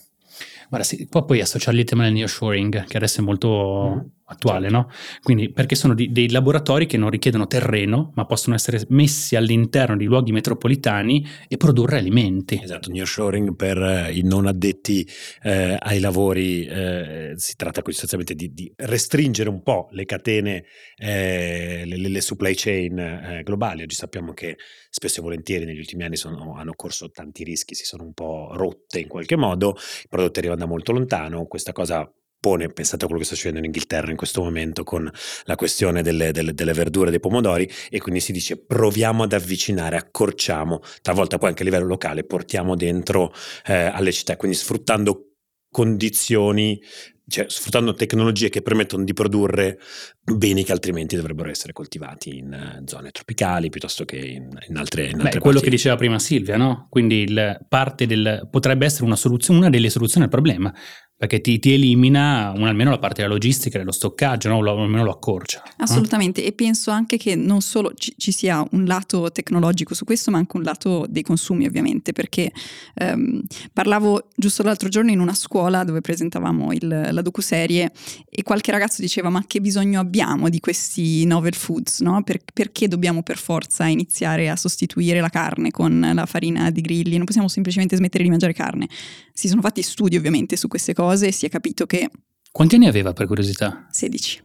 guarda, 0.69 0.85
sì, 0.85 1.07
può 1.07 1.25
poi 1.25 1.41
associarli 1.41 1.79
al 1.79 1.85
tema 1.85 2.03
del 2.03 2.13
nearshoring, 2.13 2.85
che 2.85 2.97
adesso 2.97 3.21
è 3.21 3.23
molto... 3.23 3.95
Mm 3.95 4.17
attuale, 4.29 4.69
no? 4.69 4.89
Quindi 5.21 5.51
perché 5.51 5.75
sono 5.75 5.93
di, 5.93 6.11
dei 6.11 6.29
laboratori 6.29 6.85
che 6.85 6.97
non 6.97 7.09
richiedono 7.09 7.47
terreno, 7.47 8.11
ma 8.15 8.25
possono 8.25 8.55
essere 8.55 8.81
messi 8.89 9.35
all'interno 9.35 9.97
di 9.97 10.05
luoghi 10.05 10.31
metropolitani 10.31 11.25
e 11.47 11.57
produrre 11.57 11.97
alimenti. 11.97 12.59
Esatto, 12.61 12.91
nearshoring 12.91 13.55
per 13.55 13.77
eh, 13.77 14.13
i 14.13 14.21
non 14.23 14.45
addetti 14.45 15.07
eh, 15.41 15.77
ai 15.79 15.99
lavori, 15.99 16.65
eh, 16.65 17.33
si 17.35 17.55
tratta 17.55 17.81
sostanzialmente 17.83 18.35
di, 18.35 18.53
di, 18.53 18.71
restringere 18.77 19.49
un 19.49 19.63
po' 19.63 19.87
le 19.91 20.05
catene, 20.05 20.65
eh, 20.95 21.83
le, 21.85 21.97
le, 21.97 22.21
supply 22.21 22.53
chain 22.55 22.99
eh, 22.99 23.41
globali. 23.43 23.81
Oggi 23.81 23.95
sappiamo 23.95 24.33
che 24.33 24.57
spesso 24.89 25.19
e 25.19 25.23
volentieri 25.23 25.65
negli 25.65 25.79
ultimi 25.79 26.03
anni 26.03 26.15
sono, 26.15 26.55
hanno 26.55 26.73
corso 26.75 27.09
tanti 27.09 27.43
rischi, 27.43 27.73
si 27.73 27.85
sono 27.85 28.03
un 28.03 28.13
po' 28.13 28.51
rotte 28.53 28.99
in 28.99 29.07
qualche 29.07 29.35
modo, 29.35 29.75
i 30.03 30.07
prodotti 30.07 30.39
arrivano 30.39 30.59
da 30.59 30.67
molto 30.67 30.91
lontano, 30.91 31.45
questa 31.45 31.71
cosa 31.71 32.09
pone, 32.39 32.69
pensate 32.69 33.03
a 33.03 33.07
quello 33.07 33.21
che 33.21 33.27
sta 33.27 33.35
succedendo 33.35 33.65
in 33.65 33.73
Inghilterra 33.73 34.11
in 34.11 34.17
questo 34.17 34.41
momento 34.41 34.83
con 34.83 35.09
la 35.43 35.55
questione 35.55 36.01
delle, 36.01 36.31
delle, 36.31 36.53
delle 36.53 36.73
verdure, 36.73 37.09
dei 37.09 37.19
pomodori 37.19 37.69
e 37.89 37.99
quindi 37.99 38.19
si 38.19 38.31
dice 38.31 38.57
proviamo 38.57 39.23
ad 39.23 39.33
avvicinare, 39.33 39.97
accorciamo, 39.97 40.81
talvolta 41.01 41.37
poi 41.37 41.49
anche 41.49 41.61
a 41.61 41.65
livello 41.65 41.85
locale 41.85 42.23
portiamo 42.23 42.75
dentro 42.75 43.33
eh, 43.65 43.73
alle 43.73 44.11
città, 44.11 44.37
quindi 44.37 44.57
sfruttando 44.57 45.25
condizioni 45.69 46.81
cioè 47.29 47.45
sfruttando 47.47 47.93
tecnologie 47.93 48.49
che 48.49 48.61
permettono 48.61 49.03
di 49.03 49.13
produrre 49.13 49.79
beni 50.19 50.63
che 50.63 50.71
altrimenti 50.71 51.15
dovrebbero 51.15 51.49
essere 51.49 51.73
coltivati 51.73 52.37
in 52.37 52.51
uh, 52.51 52.83
zone 52.85 53.11
tropicali 53.11 53.69
piuttosto 53.69 54.03
che 54.03 54.17
in, 54.17 54.49
in 54.67 54.75
altre, 54.75 55.09
in 55.09 55.21
Beh, 55.21 55.37
quello 55.37 55.59
che 55.59 55.69
diceva 55.69 55.95
prima 55.95 56.19
Silvia, 56.19 56.57
no? 56.57 56.87
Quindi 56.89 57.21
il, 57.21 57.65
parte 57.69 58.07
del 58.07 58.47
potrebbe 58.49 58.85
essere 58.85 59.05
una 59.05 59.15
soluzione, 59.15 59.59
una 59.59 59.69
delle 59.69 59.89
soluzioni 59.89 60.25
al 60.25 60.31
problema 60.31 60.73
perché 61.19 61.41
ti, 61.41 61.59
ti 61.59 61.73
elimina 61.73 62.53
un, 62.55 62.65
almeno 62.65 62.91
la 62.91 62.97
parte 62.97 63.21
della 63.21 63.33
logistica, 63.33 63.77
dello 63.77 63.91
stoccaggio, 63.91 64.47
no? 64.47 64.59
o 64.59 64.81
almeno 64.81 65.03
lo 65.03 65.11
accorcia. 65.11 65.61
Assolutamente, 65.75 66.39
no? 66.39 66.47
e 66.47 66.53
penso 66.53 66.91
anche 66.91 67.17
che 67.17 67.35
non 67.35 67.59
solo 67.59 67.91
ci, 67.93 68.13
ci, 68.15 68.31
sia 68.31 68.65
un 68.71 68.85
lato 68.85 69.29
tecnologico 69.29 69.93
su 69.93 70.05
questo, 70.05 70.31
ma 70.31 70.37
anche 70.37 70.55
un 70.55 70.63
lato 70.63 71.05
dei 71.09 71.21
consumi 71.21 71.65
ovviamente, 71.65 72.13
perché 72.13 72.49
ehm, 72.93 73.41
parlavo 73.73 74.29
giusto 74.33 74.63
l'altro 74.63 74.87
giorno 74.87 75.11
in 75.11 75.19
una 75.19 75.33
scuola 75.33 75.83
dove 75.83 75.99
presentavamo 75.99 76.71
il, 76.71 77.09
la 77.11 77.21
docuserie 77.21 77.91
e 78.29 78.41
qualche 78.41 78.71
ragazzo 78.71 79.01
diceva 79.01 79.29
ma 79.29 79.43
che 79.45 79.59
bisogno 79.59 79.99
abbiamo 79.99 80.47
di 80.47 80.61
questi 80.61 81.25
novel 81.25 81.53
foods, 81.53 81.99
no? 81.99 82.23
per, 82.23 82.39
perché 82.53 82.87
dobbiamo 82.87 83.23
per 83.23 83.37
forza 83.37 83.85
iniziare 83.87 84.47
a 84.49 84.55
sostituire 84.55 85.19
la 85.19 85.27
carne 85.27 85.69
con 85.69 86.11
la 86.13 86.25
farina 86.25 86.71
di 86.71 86.79
grilli, 86.79 87.17
non 87.17 87.25
possiamo 87.25 87.49
semplicemente 87.49 87.97
smettere 87.97 88.23
di 88.23 88.29
mangiare 88.29 88.53
carne. 88.53 88.87
Si 89.33 89.47
sono 89.49 89.61
fatti 89.61 89.81
studi 89.81 90.17
ovviamente 90.17 90.55
su 90.57 90.67
queste 90.67 90.93
cose 90.93 91.07
cose 91.09 91.27
e 91.27 91.31
si 91.31 91.45
è 91.45 91.49
capito 91.49 91.85
che... 91.85 92.09
Quanti 92.51 92.75
anni 92.75 92.87
aveva 92.87 93.13
per 93.13 93.27
curiosità? 93.27 93.87
16. 93.89 94.43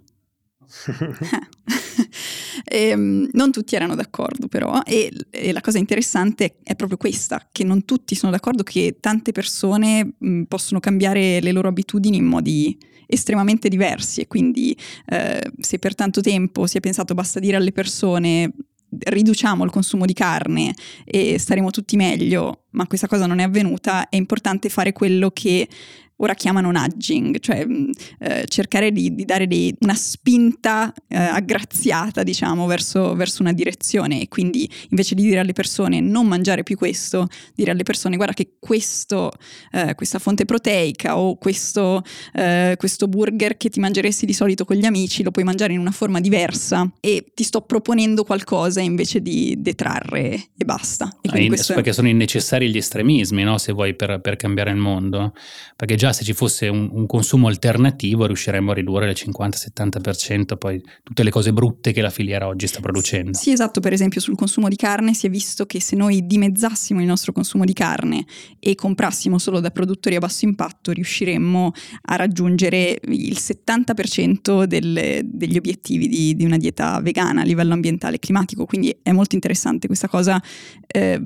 e, 2.64 2.88
ehm, 2.88 3.28
non 3.32 3.52
tutti 3.52 3.76
erano 3.76 3.94
d'accordo 3.94 4.48
però 4.48 4.80
e, 4.84 5.12
e, 5.30 5.52
la 5.52 5.60
cosa 5.60 5.78
interessante 5.78 6.56
è 6.62 6.74
proprio 6.74 6.98
questa, 6.98 7.48
che 7.52 7.64
non 7.64 7.84
tutti 7.84 8.14
sono 8.14 8.32
d'accordo 8.32 8.62
che 8.62 8.96
tante 8.98 9.32
persone 9.32 10.14
mh, 10.18 10.42
possono 10.44 10.80
cambiare 10.80 11.40
le 11.40 11.52
loro 11.52 11.68
abitudini 11.68 12.16
in 12.16 12.24
modi 12.24 12.76
estremamente 13.06 13.68
diversi 13.68 14.22
e 14.22 14.26
quindi 14.26 14.76
eh, 15.06 15.52
se 15.60 15.78
per 15.78 15.94
tanto 15.94 16.20
tempo 16.20 16.66
si 16.66 16.78
è 16.78 16.80
pensato 16.80 17.14
basta 17.14 17.38
dire 17.38 17.56
alle 17.56 17.72
persone 17.72 18.52
riduciamo 18.98 19.64
il 19.64 19.70
consumo 19.70 20.04
di 20.04 20.12
carne 20.12 20.74
e 21.04 21.38
staremo 21.38 21.70
tutti 21.70 21.96
meglio, 21.96 22.64
ma 22.70 22.86
questa 22.86 23.06
cosa 23.06 23.26
non 23.26 23.38
è 23.38 23.42
avvenuta, 23.42 24.08
è 24.08 24.16
importante 24.16 24.68
fare 24.68 24.92
quello 24.92 25.30
che 25.30 25.68
ora 26.16 26.34
chiamano 26.34 26.70
nudging, 26.70 27.38
cioè 27.40 27.64
mm, 27.66 27.90
eh, 28.20 28.44
cercare 28.46 28.92
di, 28.92 29.14
di 29.14 29.24
dare 29.24 29.46
dei, 29.46 29.74
una 29.80 29.94
spinta 29.94 30.92
eh, 31.08 31.16
aggraziata, 31.16 32.22
diciamo, 32.22 32.66
verso, 32.66 33.14
verso, 33.14 33.42
una 33.42 33.52
direzione 33.52 34.20
e 34.20 34.28
quindi 34.28 34.68
invece 34.90 35.14
di 35.14 35.22
dire 35.22 35.40
alle 35.40 35.52
persone 35.52 36.00
non 36.00 36.26
mangiare 36.26 36.62
più 36.62 36.76
questo, 36.76 37.28
dire 37.54 37.72
alle 37.72 37.82
persone 37.82 38.16
guarda 38.16 38.34
che 38.34 38.56
questo, 38.60 39.32
eh, 39.72 39.94
questa 39.94 40.18
fonte 40.18 40.44
proteica 40.44 41.18
o 41.18 41.36
questo, 41.36 42.02
eh, 42.32 42.74
questo 42.78 43.08
burger 43.08 43.56
che 43.56 43.68
ti 43.68 43.80
mangeresti 43.80 44.24
di 44.24 44.32
solito 44.32 44.64
con 44.64 44.76
gli 44.76 44.84
amici 44.84 45.22
lo 45.22 45.30
puoi 45.30 45.44
mangiare 45.44 45.72
in 45.72 45.80
una 45.80 45.90
forma 45.90 46.20
diversa 46.20 46.90
e 47.00 47.32
ti 47.34 47.42
sto 47.42 47.62
proponendo 47.62 48.24
qualcosa 48.24 48.80
invece 48.80 49.20
di 49.20 49.56
detrarre 49.58 50.32
e 50.56 50.64
basta. 50.64 51.16
E 51.20 51.28
ah, 51.32 51.38
in, 51.38 51.54
perché 51.54 51.92
sono 51.92 52.08
innecessari 52.08 52.70
gli 52.70 52.76
estremismi, 52.76 53.42
no? 53.42 53.58
se 53.58 53.72
vuoi, 53.72 53.94
per, 53.94 54.20
per 54.20 54.36
cambiare 54.36 54.70
il 54.70 54.76
mondo, 54.76 55.34
perché 55.76 55.96
già 55.96 56.03
se 56.12 56.24
ci 56.24 56.32
fosse 56.32 56.68
un, 56.68 56.88
un 56.92 57.06
consumo 57.06 57.48
alternativo 57.48 58.26
riusciremmo 58.26 58.70
a 58.70 58.74
ridurre 58.74 59.10
il 59.10 59.16
50-70% 59.16 60.56
poi 60.56 60.82
tutte 61.02 61.22
le 61.22 61.30
cose 61.30 61.52
brutte 61.52 61.92
che 61.92 62.00
la 62.00 62.10
filiera 62.10 62.46
oggi 62.46 62.66
sta 62.66 62.80
producendo. 62.80 63.36
Sì, 63.38 63.50
esatto, 63.52 63.80
per 63.80 63.92
esempio 63.92 64.20
sul 64.20 64.36
consumo 64.36 64.68
di 64.68 64.76
carne 64.76 65.14
si 65.14 65.26
è 65.26 65.30
visto 65.30 65.66
che 65.66 65.80
se 65.80 65.96
noi 65.96 66.26
dimezzassimo 66.26 67.00
il 67.00 67.06
nostro 67.06 67.32
consumo 67.32 67.64
di 67.64 67.72
carne 67.72 68.24
e 68.58 68.74
comprassimo 68.74 69.38
solo 69.38 69.60
da 69.60 69.70
produttori 69.70 70.16
a 70.16 70.18
basso 70.18 70.44
impatto 70.44 70.92
riusciremmo 70.92 71.72
a 72.02 72.16
raggiungere 72.16 73.00
il 73.06 73.36
70% 73.38 74.64
delle, 74.64 75.22
degli 75.24 75.56
obiettivi 75.56 76.08
di, 76.08 76.34
di, 76.34 76.44
una 76.44 76.56
dieta 76.56 77.00
vegana 77.00 77.42
a 77.42 77.44
livello 77.44 77.72
ambientale 77.72 78.16
e 78.16 78.18
climatico, 78.18 78.66
quindi 78.66 78.96
è 79.02 79.12
molto 79.12 79.34
interessante 79.34 79.86
questa 79.86 80.08
cosa. 80.08 80.42
Eh, 80.86 81.20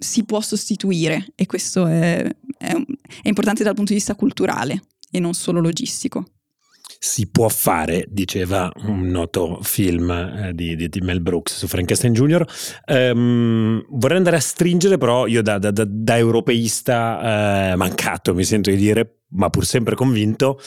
si 0.00 0.24
può 0.24 0.40
sostituire 0.40 1.26
e 1.34 1.44
questo 1.44 1.86
è, 1.86 2.26
è, 2.60 2.72
è 3.22 3.28
importante 3.28 3.64
dal 3.64 3.74
punto 3.74 3.92
di 3.92 3.98
vista 3.98 4.14
culturale 4.14 4.82
e 5.10 5.18
non 5.18 5.32
solo 5.32 5.60
logistico 5.60 6.26
si 7.02 7.30
può 7.30 7.48
fare, 7.48 8.04
diceva 8.10 8.70
un 8.84 9.06
noto 9.06 9.60
film 9.62 10.10
eh, 10.10 10.52
di, 10.52 10.76
di, 10.76 10.90
di, 10.90 11.00
Mel 11.00 11.22
Brooks 11.22 11.56
su 11.56 11.66
Frankenstein 11.66 12.12
Jr. 12.12 12.44
Um, 12.88 13.82
vorrei 13.88 14.18
andare 14.18 14.36
a 14.36 14.40
stringere, 14.40 14.98
però 14.98 15.26
io 15.26 15.40
da, 15.40 15.58
da, 15.58 15.70
da, 15.70 16.18
europeista 16.18 17.70
eh, 17.72 17.76
mancato, 17.76 18.34
mi 18.34 18.44
sento 18.44 18.68
di 18.68 18.76
dire, 18.76 19.22
ma 19.30 19.48
pur 19.48 19.64
sempre 19.64 19.94
convinto, 19.94 20.60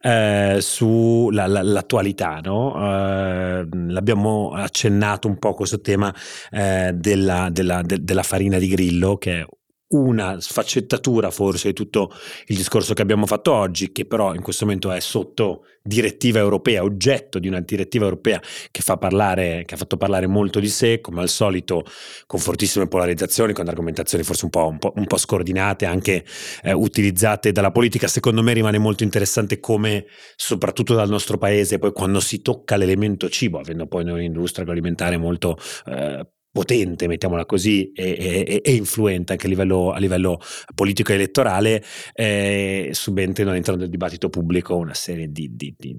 eh, 0.00 0.58
sull'attualità. 0.60 2.34
La, 2.34 2.40
no? 2.40 2.74
eh, 2.76 3.68
l'abbiamo 3.88 4.52
accennato 4.52 5.26
un 5.26 5.38
po' 5.38 5.54
questo 5.54 5.80
tema 5.80 6.14
eh, 6.52 6.92
della, 6.94 7.48
della, 7.50 7.82
de, 7.82 7.98
della 8.00 8.22
farina 8.22 8.58
di 8.58 8.68
grillo, 8.68 9.16
che 9.16 9.40
è 9.40 9.46
una 9.90 10.40
sfaccettatura 10.40 11.30
forse 11.30 11.68
di 11.68 11.74
tutto 11.74 12.12
il 12.46 12.56
discorso 12.56 12.94
che 12.94 13.02
abbiamo 13.02 13.26
fatto 13.26 13.52
oggi, 13.52 13.90
che 13.90 14.04
però 14.04 14.34
in 14.34 14.42
questo 14.42 14.64
momento 14.64 14.90
è 14.92 15.00
sotto 15.00 15.64
direttiva 15.82 16.38
europea, 16.38 16.82
oggetto 16.82 17.38
di 17.38 17.48
una 17.48 17.60
direttiva 17.60 18.04
europea 18.04 18.40
che, 18.70 18.82
fa 18.82 18.98
parlare, 18.98 19.64
che 19.66 19.74
ha 19.74 19.76
fatto 19.76 19.96
parlare 19.96 20.26
molto 20.26 20.60
di 20.60 20.68
sé, 20.68 21.00
come 21.00 21.22
al 21.22 21.28
solito 21.28 21.84
con 22.26 22.38
fortissime 22.38 22.86
polarizzazioni, 22.86 23.52
con 23.52 23.66
argomentazioni 23.66 24.22
forse 24.22 24.44
un 24.44 24.50
po', 24.50 24.68
un 24.68 24.78
po', 24.78 24.92
un 24.94 25.06
po 25.06 25.16
scordinate, 25.16 25.86
anche 25.86 26.24
eh, 26.62 26.72
utilizzate 26.72 27.50
dalla 27.50 27.72
politica. 27.72 28.06
Secondo 28.06 28.42
me 28.42 28.52
rimane 28.52 28.78
molto 28.78 29.02
interessante 29.02 29.58
come, 29.58 30.06
soprattutto 30.36 30.94
dal 30.94 31.08
nostro 31.08 31.38
paese, 31.38 31.78
poi 31.78 31.92
quando 31.92 32.20
si 32.20 32.42
tocca 32.42 32.76
l'elemento 32.76 33.28
cibo, 33.28 33.58
avendo 33.58 33.86
poi 33.86 34.04
noi 34.04 34.18
un'industria 34.18 34.62
agroalimentare 34.62 35.16
molto... 35.16 35.56
Eh, 35.86 36.26
potente, 36.52 37.06
mettiamola 37.06 37.46
così, 37.46 37.92
e, 37.92 38.44
e, 38.46 38.60
e 38.64 38.72
influente 38.74 39.32
anche 39.32 39.46
a 39.46 39.48
livello, 39.48 39.92
a 39.92 39.98
livello 39.98 40.40
politico 40.74 41.12
e 41.12 41.14
elettorale, 41.14 41.82
eh, 42.12 42.90
subentrano 42.92 43.50
all'interno 43.50 43.78
del 43.78 43.88
dibattito 43.88 44.28
pubblico 44.28 44.76
una 44.76 44.94
serie 44.94 45.30
di, 45.30 45.50
di, 45.54 45.74
di, 45.76 45.96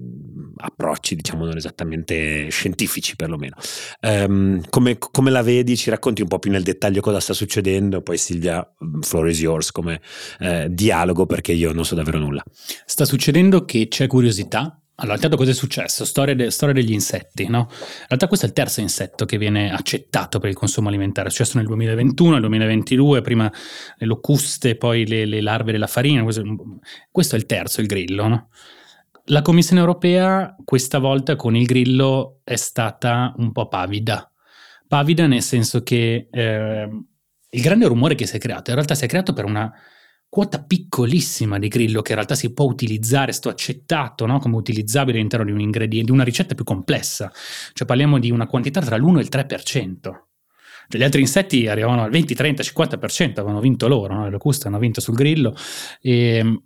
approcci, 0.56 1.14
diciamo, 1.14 1.44
non 1.44 1.56
esattamente 1.56 2.48
scientifici 2.50 3.16
perlomeno. 3.16 3.56
Um, 4.00 4.60
come, 4.68 4.98
come, 4.98 5.30
la 5.30 5.42
vedi? 5.42 5.76
Ci 5.76 5.90
racconti 5.90 6.22
un 6.22 6.28
po' 6.28 6.38
più 6.38 6.50
nel 6.50 6.62
dettaglio 6.62 7.00
cosa 7.00 7.20
sta 7.20 7.32
succedendo, 7.32 8.02
poi 8.02 8.18
Silvia, 8.18 8.66
floor 9.00 9.28
is 9.28 9.40
yours 9.40 9.70
come 9.70 10.00
eh, 10.40 10.66
dialogo 10.70 11.26
perché 11.26 11.52
io 11.52 11.72
non 11.72 11.84
so 11.84 11.94
davvero 11.94 12.18
nulla. 12.18 12.42
Sta 12.84 13.04
succedendo 13.04 13.64
che 13.64 13.88
c'è 13.88 14.06
curiosità 14.06 14.81
allora, 15.02 15.16
intanto 15.16 15.36
cosa 15.36 15.50
è 15.50 15.54
successo? 15.54 16.04
Storia, 16.04 16.34
de, 16.34 16.50
storia, 16.50 16.74
degli 16.74 16.92
insetti, 16.92 17.48
no? 17.48 17.68
In 17.68 18.06
realtà 18.06 18.28
questo 18.28 18.46
è 18.46 18.48
il 18.48 18.54
terzo 18.54 18.80
insetto 18.80 19.24
che 19.24 19.36
viene 19.36 19.72
accettato 19.72 20.38
per 20.38 20.48
il 20.48 20.54
consumo 20.54 20.88
alimentare. 20.88 21.26
È 21.26 21.30
successo 21.30 21.58
nel 21.58 21.66
2021, 21.66 22.30
nel 22.30 22.40
2022, 22.40 23.20
prima 23.20 23.52
le 23.96 24.06
locuste, 24.06 24.76
poi 24.76 25.04
le, 25.06 25.26
le 25.26 25.40
larve 25.40 25.72
della 25.72 25.88
farina. 25.88 26.22
Questo, 26.22 27.34
è 27.34 27.38
il 27.38 27.46
terzo, 27.46 27.80
il 27.80 27.88
grillo, 27.88 28.28
no? 28.28 28.48
la 29.26 29.42
Commissione 29.42 29.80
europea 29.80 30.56
questa 30.64 30.98
volta 30.98 31.36
con 31.36 31.54
il 31.54 31.66
grillo 31.66 32.40
è 32.44 32.56
stata 32.56 33.34
un 33.36 33.50
po' 33.52 33.68
pavida. 33.68 34.30
Pavida 34.86 35.26
nel 35.26 35.42
senso 35.42 35.82
che 35.82 36.28
eh, 36.30 36.88
il 37.50 37.60
grande 37.60 37.86
rumore 37.86 38.14
che 38.14 38.26
si 38.26 38.36
è 38.36 38.38
creato 38.38 38.70
in 38.70 38.76
realtà 38.76 38.94
si 38.94 39.04
è 39.04 39.08
creato 39.08 39.32
per 39.32 39.44
una 39.44 39.72
quota 40.32 40.62
piccolissima 40.62 41.58
di 41.58 41.68
grillo 41.68 42.00
che 42.00 42.12
in 42.12 42.14
realtà 42.16 42.34
si 42.34 42.54
può 42.54 42.64
utilizzare, 42.64 43.32
sto 43.32 43.50
accettato 43.50 44.24
no? 44.24 44.38
come 44.38 44.56
utilizzabile 44.56 45.18
all'interno 45.18 45.44
di 45.44 45.52
un 45.52 45.60
ingrediente, 45.60 46.06
di 46.06 46.10
una 46.10 46.24
ricetta 46.24 46.54
più 46.54 46.64
complessa. 46.64 47.30
Cioè 47.74 47.86
parliamo 47.86 48.18
di 48.18 48.30
una 48.30 48.46
quantità 48.46 48.80
tra 48.80 48.96
l'1 48.96 49.18
e 49.18 49.20
il 49.20 49.28
3%. 49.30 50.00
Cioè, 50.00 50.98
gli 50.98 51.02
altri 51.02 51.20
insetti 51.20 51.68
arrivavano 51.68 52.04
al 52.04 52.10
20, 52.10 52.34
30, 52.34 52.62
50%, 52.62 53.30
avevano 53.32 53.60
vinto 53.60 53.86
loro, 53.88 54.14
no? 54.14 54.24
le 54.24 54.30
locuste 54.30 54.68
hanno 54.68 54.78
vinto 54.78 55.02
sul 55.02 55.16
grillo. 55.16 55.54
E, 56.00 56.36
ehm, 56.36 56.62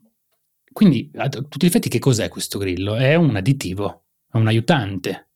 quindi 0.73 1.11
a 1.17 1.29
tutti 1.29 1.59
gli 1.59 1.67
effetti 1.67 1.89
che 1.89 1.99
cos'è 1.99 2.29
questo 2.29 2.61
grillo? 2.61 2.95
È 2.95 3.17
un 3.17 3.35
additivo, 3.35 4.05
è 4.31 4.37
un 4.37 4.47
aiutante 4.47 5.31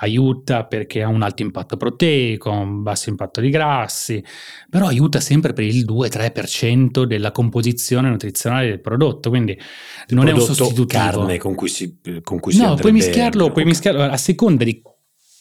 aiuta 0.00 0.64
perché 0.64 1.02
ha 1.02 1.08
un 1.08 1.22
alto 1.22 1.42
impatto 1.42 1.76
proteico, 1.76 2.50
un 2.50 2.82
basso 2.82 3.10
impatto 3.10 3.40
di 3.40 3.50
grassi, 3.50 4.22
però 4.68 4.86
aiuta 4.86 5.20
sempre 5.20 5.52
per 5.52 5.64
il 5.64 5.84
2-3% 5.84 7.04
della 7.04 7.32
composizione 7.32 8.08
nutrizionale 8.08 8.68
del 8.68 8.80
prodotto, 8.80 9.28
quindi 9.30 9.52
il 9.52 10.14
non 10.14 10.28
è 10.28 10.32
un 10.32 10.40
sostitutivo. 10.40 10.86
carne 10.86 11.38
con 11.38 11.54
cui 11.54 11.68
si, 11.68 11.98
con 12.22 12.40
cui 12.40 12.52
si 12.52 12.60
No, 12.60 12.74
puoi 12.74 12.92
mischiarlo, 12.92 13.50
puoi 13.50 13.64
mischiarlo 13.64 14.02
a 14.02 14.16
seconda 14.16 14.64
di 14.64 14.82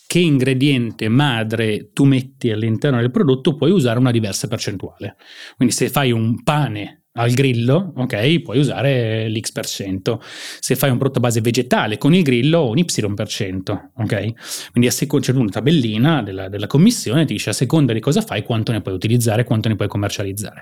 che 0.09 0.17
ingrediente 0.17 1.07
madre 1.07 1.91
tu 1.93 2.03
metti 2.03 2.49
all'interno 2.49 2.99
del 2.99 3.11
prodotto, 3.11 3.55
puoi 3.55 3.69
usare 3.69 3.99
una 3.99 4.09
diversa 4.09 4.47
percentuale. 4.47 5.17
Quindi 5.55 5.73
se 5.73 5.89
fai 5.89 6.11
un 6.11 6.41
pane 6.41 6.98
al 7.19 7.31
grillo, 7.31 7.93
ok, 7.95 8.41
puoi 8.41 8.59
usare 8.59 9.27
l'X%. 9.29 10.19
Se 10.59 10.75
fai 10.75 10.89
un 10.89 10.97
prodotto 10.97 11.19
base 11.19 11.41
vegetale 11.41 11.97
con 11.97 12.13
il 12.13 12.23
grillo, 12.23 12.69
un 12.69 12.77
Y%, 12.77 13.91
ok? 13.97 14.71
Quindi 14.71 14.89
a 14.89 14.91
seconda 14.91 15.25
c'è 15.25 15.33
una 15.33 15.49
tabellina 15.49 16.23
della, 16.23 16.47
della 16.47 16.67
commissione, 16.67 17.25
ti 17.25 17.33
dice 17.33 17.49
a 17.49 17.53
seconda 17.53 17.91
di 17.91 17.99
cosa 17.99 18.21
fai, 18.21 18.43
quanto 18.43 18.71
ne 18.71 18.81
puoi 18.81 18.95
utilizzare, 18.95 19.43
quanto 19.43 19.67
ne 19.67 19.75
puoi 19.75 19.89
commercializzare. 19.89 20.61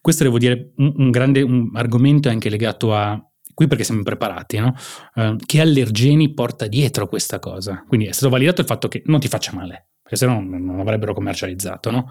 Questo 0.00 0.24
devo 0.24 0.38
dire 0.38 0.72
un, 0.76 0.94
un 0.96 1.10
grande 1.10 1.42
un 1.42 1.70
argomento 1.74 2.28
anche 2.28 2.48
legato 2.48 2.94
a 2.94 3.22
qui 3.54 3.66
perché 3.66 3.84
siamo 3.84 4.02
preparati, 4.02 4.58
no? 4.58 4.74
Uh, 5.14 5.36
che 5.44 5.60
allergeni 5.60 6.32
porta 6.32 6.66
dietro 6.66 7.06
questa 7.06 7.38
cosa? 7.38 7.84
Quindi 7.86 8.06
è 8.06 8.12
stato 8.12 8.30
validato 8.30 8.62
il 8.62 8.66
fatto 8.66 8.88
che 8.88 9.02
non 9.06 9.20
ti 9.20 9.28
faccia 9.28 9.52
male, 9.52 9.88
perché 10.02 10.16
se 10.16 10.24
no 10.26 10.40
non 10.40 10.80
avrebbero 10.80 11.12
commercializzato, 11.12 11.90
no? 11.90 12.10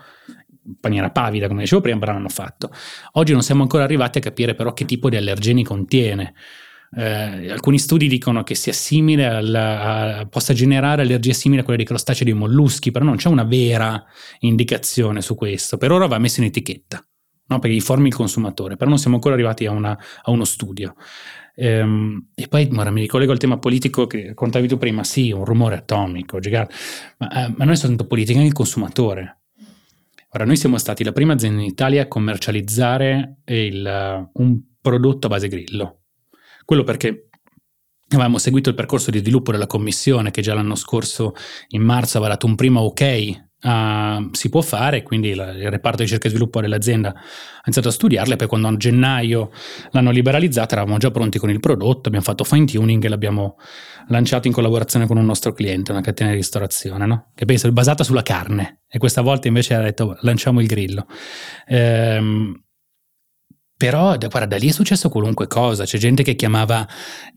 Maniera 0.82 1.10
pavida, 1.10 1.48
come 1.48 1.62
dicevo 1.62 1.82
prima, 1.82 2.00
però 2.00 2.14
l'hanno 2.14 2.30
fatto. 2.30 2.72
Oggi 3.14 3.34
non 3.34 3.42
siamo 3.42 3.64
ancora 3.64 3.84
arrivati 3.84 4.20
a 4.20 4.22
capire 4.22 4.56
però 4.56 4.74
che 4.74 4.86
tipo 4.86 5.10
di 5.10 5.16
allergeni 5.16 5.64
contiene. 5.64 6.34
Eh, 6.94 7.50
alcuni 7.50 7.80
studi 7.80 8.08
dicono 8.08 8.44
che 8.44 8.54
sia 8.54 8.74
simile 8.74 9.26
alla, 9.26 10.18
a, 10.20 10.26
possa 10.26 10.54
generare 10.54 11.04
allergie 11.04 11.32
simili 11.34 11.62
a 11.62 11.64
quelle 11.64 11.78
dei 11.78 11.88
crostacei 11.88 12.26
dei 12.26 12.34
molluschi, 12.34 12.92
però 12.92 13.06
non 13.06 13.16
c'è 13.16 13.30
una 13.30 13.44
vera 13.44 14.04
indicazione 14.40 15.22
su 15.22 15.36
questo. 15.36 15.78
Per 15.78 15.92
ora 15.92 16.08
va 16.08 16.18
messo 16.18 16.42
in 16.42 16.48
etichetta, 16.48 17.02
no? 17.48 17.60
perché 17.60 17.76
informi 17.76 18.10
il 18.10 18.16
consumatore, 18.16 18.76
però 18.76 18.90
non 18.90 19.00
siamo 19.00 19.16
ancora 19.16 19.36
arrivati 19.36 19.66
a, 19.66 19.72
una, 19.72 19.98
a 20.24 20.32
uno 20.32 20.44
studio. 20.44 20.96
Ehm, 21.56 22.30
e 22.36 22.48
poi 22.48 22.70
ora, 22.76 22.92
mi 22.92 23.02
ricollego 23.02 23.32
al 23.32 23.38
tema 23.38 23.58
politico 23.58 24.08
che 24.08 24.34
contavi 24.34 24.68
tu 24.68 24.78
prima, 24.78 25.04
sì, 25.04 25.32
un 25.32 25.46
rumore 25.46 25.76
atomico, 25.76 26.40
gigante, 26.40 26.74
ma, 27.20 27.46
eh, 27.46 27.54
ma 27.56 27.64
non 27.64 27.72
è 27.72 27.76
soltanto 27.76 28.06
politica, 28.06 28.34
è 28.34 28.42
anche 28.42 28.50
il 28.50 28.56
consumatore. 28.56 29.41
Ora, 30.34 30.46
noi 30.46 30.56
siamo 30.56 30.78
stati 30.78 31.04
la 31.04 31.12
prima 31.12 31.34
azienda 31.34 31.62
in 31.62 31.68
Italia 31.68 32.04
a 32.04 32.08
commercializzare 32.08 33.40
il, 33.46 34.30
un 34.34 34.62
prodotto 34.80 35.28
a 35.28 35.30
base 35.30 35.50
grillo. 35.50 36.04
Quello 36.64 36.84
perché 36.84 37.30
avevamo 38.10 38.38
seguito 38.38 38.70
il 38.70 38.76
percorso 38.76 39.12
di 39.12 39.20
sviluppo 39.20 39.52
della 39.52 39.68
commissione 39.68 40.32
che 40.32 40.42
già 40.42 40.54
l'anno 40.54 40.76
scorso 40.76 41.34
in 41.70 41.82
marzo 41.82 42.18
aveva 42.18 42.34
dato 42.34 42.46
un 42.46 42.56
primo 42.56 42.82
ok 42.82 43.50
Uh, 43.64 44.30
si 44.32 44.50
può 44.50 44.62
fare, 44.62 45.04
quindi 45.04 45.36
la, 45.36 45.52
il 45.52 45.70
reparto 45.70 45.98
di 45.98 46.04
ricerca 46.04 46.28
e 46.28 46.30
sviluppo 46.32 46.62
dell'azienda 46.62 47.10
ha 47.10 47.64
iniziato 47.66 47.90
a 47.90 47.92
studiarle, 47.92 48.36
poi 48.36 48.48
quando 48.48 48.68
a 48.68 48.76
gennaio 48.76 49.52
l'hanno 49.92 50.10
liberalizzata 50.10 50.74
eravamo 50.74 50.98
già 50.98 51.12
pronti 51.12 51.38
con 51.38 51.52
il 51.52 51.60
prodotto, 51.60 52.08
abbiamo 52.08 52.26
fatto 52.26 52.44
fine 52.44 52.66
tuning 52.66 53.04
e 53.06 53.08
l'abbiamo 53.08 53.58
lanciato 54.08 54.48
in 54.48 54.54
collaborazione 54.54 55.06
con 55.06 55.18
un 55.18 55.26
nostro 55.26 55.54
cliente, 55.54 55.92
una 55.92 56.02
catena 56.02 56.32
di 56.32 56.38
ristorazione, 56.38 57.06
no? 57.06 57.32
che 57.36 57.46
penso 57.46 57.68
è 57.68 57.72
basata 57.72 58.04
sulla 58.04 58.24
carne 58.24 58.82
e 58.88 58.98
questa 58.98 59.22
volta 59.22 59.48
invece 59.48 59.76
ha 59.76 59.82
detto 59.82 60.18
lanciamo 60.22 60.60
il 60.60 60.68
grillo. 60.68 61.06
Ehm, 61.68 62.64
però 63.82 64.16
guarda, 64.16 64.46
da 64.46 64.58
lì 64.58 64.68
è 64.68 64.72
successo 64.72 65.10
qualunque 65.10 65.48
cosa, 65.48 65.86
c'è 65.86 65.98
gente 65.98 66.22
che 66.22 66.36
chiamava 66.36 66.88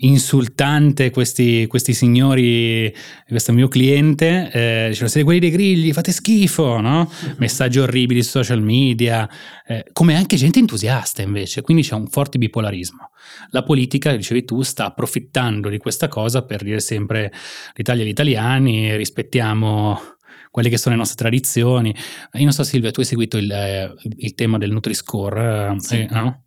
insultante 0.00 1.08
questi, 1.08 1.66
questi 1.66 1.94
signori, 1.94 2.94
questo 3.26 3.54
mio 3.54 3.66
cliente, 3.68 4.50
eh, 4.52 4.86
dicevano 4.88 5.08
siete 5.08 5.22
quelli 5.22 5.40
dei 5.40 5.50
grigli, 5.50 5.90
fate 5.94 6.12
schifo, 6.12 6.82
no? 6.82 7.10
Messaggi 7.38 7.78
orribili 7.78 8.22
su 8.22 8.28
social 8.28 8.60
media, 8.60 9.26
eh, 9.66 9.86
come 9.94 10.16
anche 10.16 10.36
gente 10.36 10.58
entusiasta 10.58 11.22
invece, 11.22 11.62
quindi 11.62 11.82
c'è 11.82 11.94
un 11.94 12.08
forte 12.08 12.36
bipolarismo. 12.36 13.10
La 13.48 13.62
politica, 13.62 14.14
dicevi 14.14 14.44
tu, 14.44 14.60
sta 14.60 14.84
approfittando 14.84 15.70
di 15.70 15.78
questa 15.78 16.08
cosa 16.08 16.44
per 16.44 16.62
dire 16.62 16.80
sempre 16.80 17.32
l'Italia 17.72 18.04
gli 18.04 18.08
italiani, 18.08 18.94
rispettiamo 18.98 20.13
quelle 20.54 20.68
che 20.68 20.78
sono 20.78 20.94
le 20.94 21.00
nostre 21.00 21.16
tradizioni. 21.16 21.92
Io 22.34 22.44
non 22.44 22.52
so 22.52 22.62
Silvia, 22.62 22.92
tu 22.92 23.00
hai 23.00 23.06
seguito 23.06 23.38
il, 23.38 23.50
eh, 23.50 23.92
il 24.18 24.34
tema 24.36 24.56
del 24.56 24.70
Nutri-Score, 24.70 25.72
eh, 25.74 25.80
sì. 25.80 26.02
eh, 26.02 26.06
no? 26.12 26.44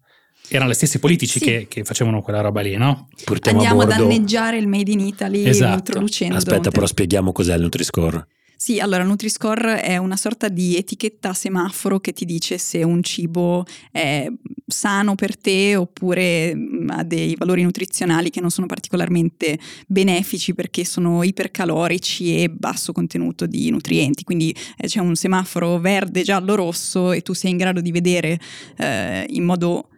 Erano 0.47 0.69
gli 0.69 0.75
stessi 0.75 0.97
politici 0.99 1.39
sì. 1.39 1.43
che, 1.43 1.65
che, 1.67 1.83
facevano 1.83 2.21
quella 2.21 2.39
roba 2.39 2.61
lì, 2.61 2.77
no? 2.77 3.09
Portiamo 3.25 3.59
Andiamo 3.59 3.81
a 3.81 3.85
danneggiare 3.85 4.57
il 4.57 4.67
Made 4.69 4.91
in 4.91 5.01
Italy 5.01 5.45
esatto. 5.45 5.73
introducendo... 5.73 6.37
Aspetta, 6.37 6.71
però 6.71 6.85
spieghiamo 6.85 7.33
cos'è 7.33 7.53
il 7.55 7.61
Nutri-Score. 7.63 8.27
Sì, 8.59 8.79
allora 8.79 9.03
Nutri-Score 9.03 9.81
è 9.81 9.97
una 9.97 10.17
sorta 10.17 10.47
di 10.47 10.75
etichetta 10.77 11.31
semaforo 11.33 11.99
che 11.99 12.11
ti 12.11 12.25
dice 12.25 12.57
se 12.57 12.81
un 12.81 13.03
cibo 13.03 13.63
è 13.91 14.27
sano 14.65 15.13
per 15.13 15.37
te 15.37 15.75
oppure 15.75 16.55
mm, 16.55 16.89
ha 16.89 17.03
dei 17.03 17.35
valori 17.35 17.61
nutrizionali 17.61 18.31
che 18.31 18.41
non 18.41 18.49
sono 18.49 18.65
particolarmente 18.65 19.59
benefici 19.85 20.55
perché 20.55 20.85
sono 20.85 21.21
ipercalorici 21.21 22.41
e 22.41 22.49
basso 22.49 22.93
contenuto 22.93 23.45
di 23.45 23.69
nutrienti. 23.69 24.23
Quindi 24.23 24.53
eh, 24.77 24.87
c'è 24.87 25.01
un 25.01 25.13
semaforo 25.13 25.77
verde, 25.77 26.23
giallo, 26.23 26.55
rosso 26.55 27.11
e 27.11 27.21
tu 27.21 27.33
sei 27.33 27.51
in 27.51 27.57
grado 27.57 27.79
di 27.79 27.91
vedere 27.91 28.39
eh, 28.77 29.23
in 29.29 29.43
modo 29.43 29.89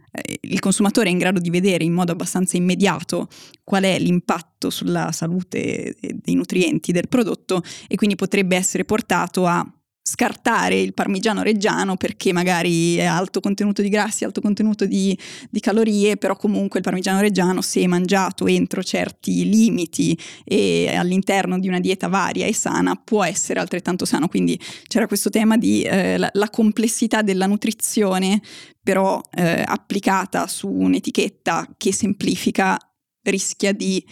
il 0.42 0.60
consumatore 0.60 1.10
è 1.10 1.12
in 1.12 1.18
grado 1.18 1.40
di 1.40 1.50
vedere 1.50 1.84
in 1.84 1.94
modo 1.94 2.12
abbastanza 2.12 2.58
immediato 2.58 3.28
qual 3.64 3.84
è 3.84 4.00
l'impatto 4.00 4.70
sulla 4.70 5.12
salute 5.12 5.96
dei 6.00 6.34
nutrienti 6.36 6.92
del 6.92 7.08
prodotto 7.08 7.62
e 7.88 7.96
quindi 7.96 8.16
potrebbe 8.16 8.56
essere 8.56 8.86
portato 8.86 9.46
a 9.46 9.66
scartare 10.12 10.80
il 10.80 10.96
parmigiano 10.96 11.44
reggiano 11.44 11.96
perché 11.96 12.34
magari 12.34 12.96
è 12.96 13.04
alto 13.04 13.40
contenuto 13.42 13.84
di 13.84 13.90
grassi, 13.90 14.24
alto 14.24 14.42
contenuto 14.42 14.88
di, 14.88 15.16
di, 15.52 15.60
calorie, 15.60 16.18
però 16.18 16.36
comunque 16.36 16.80
il 16.80 16.86
parmigiano 16.86 17.22
reggiano 17.22 17.62
se 17.62 17.86
mangiato 17.86 18.48
entro 18.48 18.82
certi 18.82 19.48
limiti 19.48 20.18
e 20.44 20.96
all'interno 20.96 21.60
di 21.60 21.68
una 21.68 21.80
dieta 21.80 22.08
varia 22.08 22.48
e 22.48 22.56
sana 22.56 22.96
può 22.96 23.24
essere 23.24 23.60
altrettanto 23.60 24.06
sano. 24.06 24.28
Quindi 24.28 24.60
c'era 24.88 25.06
questo 25.06 25.30
tema 25.30 25.58
di 25.58 25.84
eh, 25.84 26.18
la, 26.18 26.30
la, 26.34 26.50
complessità 26.50 27.22
della 27.22 27.46
nutrizione, 27.46 28.42
però 28.82 29.22
eh, 29.36 29.64
applicata 29.64 30.48
su 30.48 30.68
un'etichetta 30.68 31.76
che 31.78 31.94
semplifica 31.94 32.80
rischia 33.22 33.74
di 33.74 34.04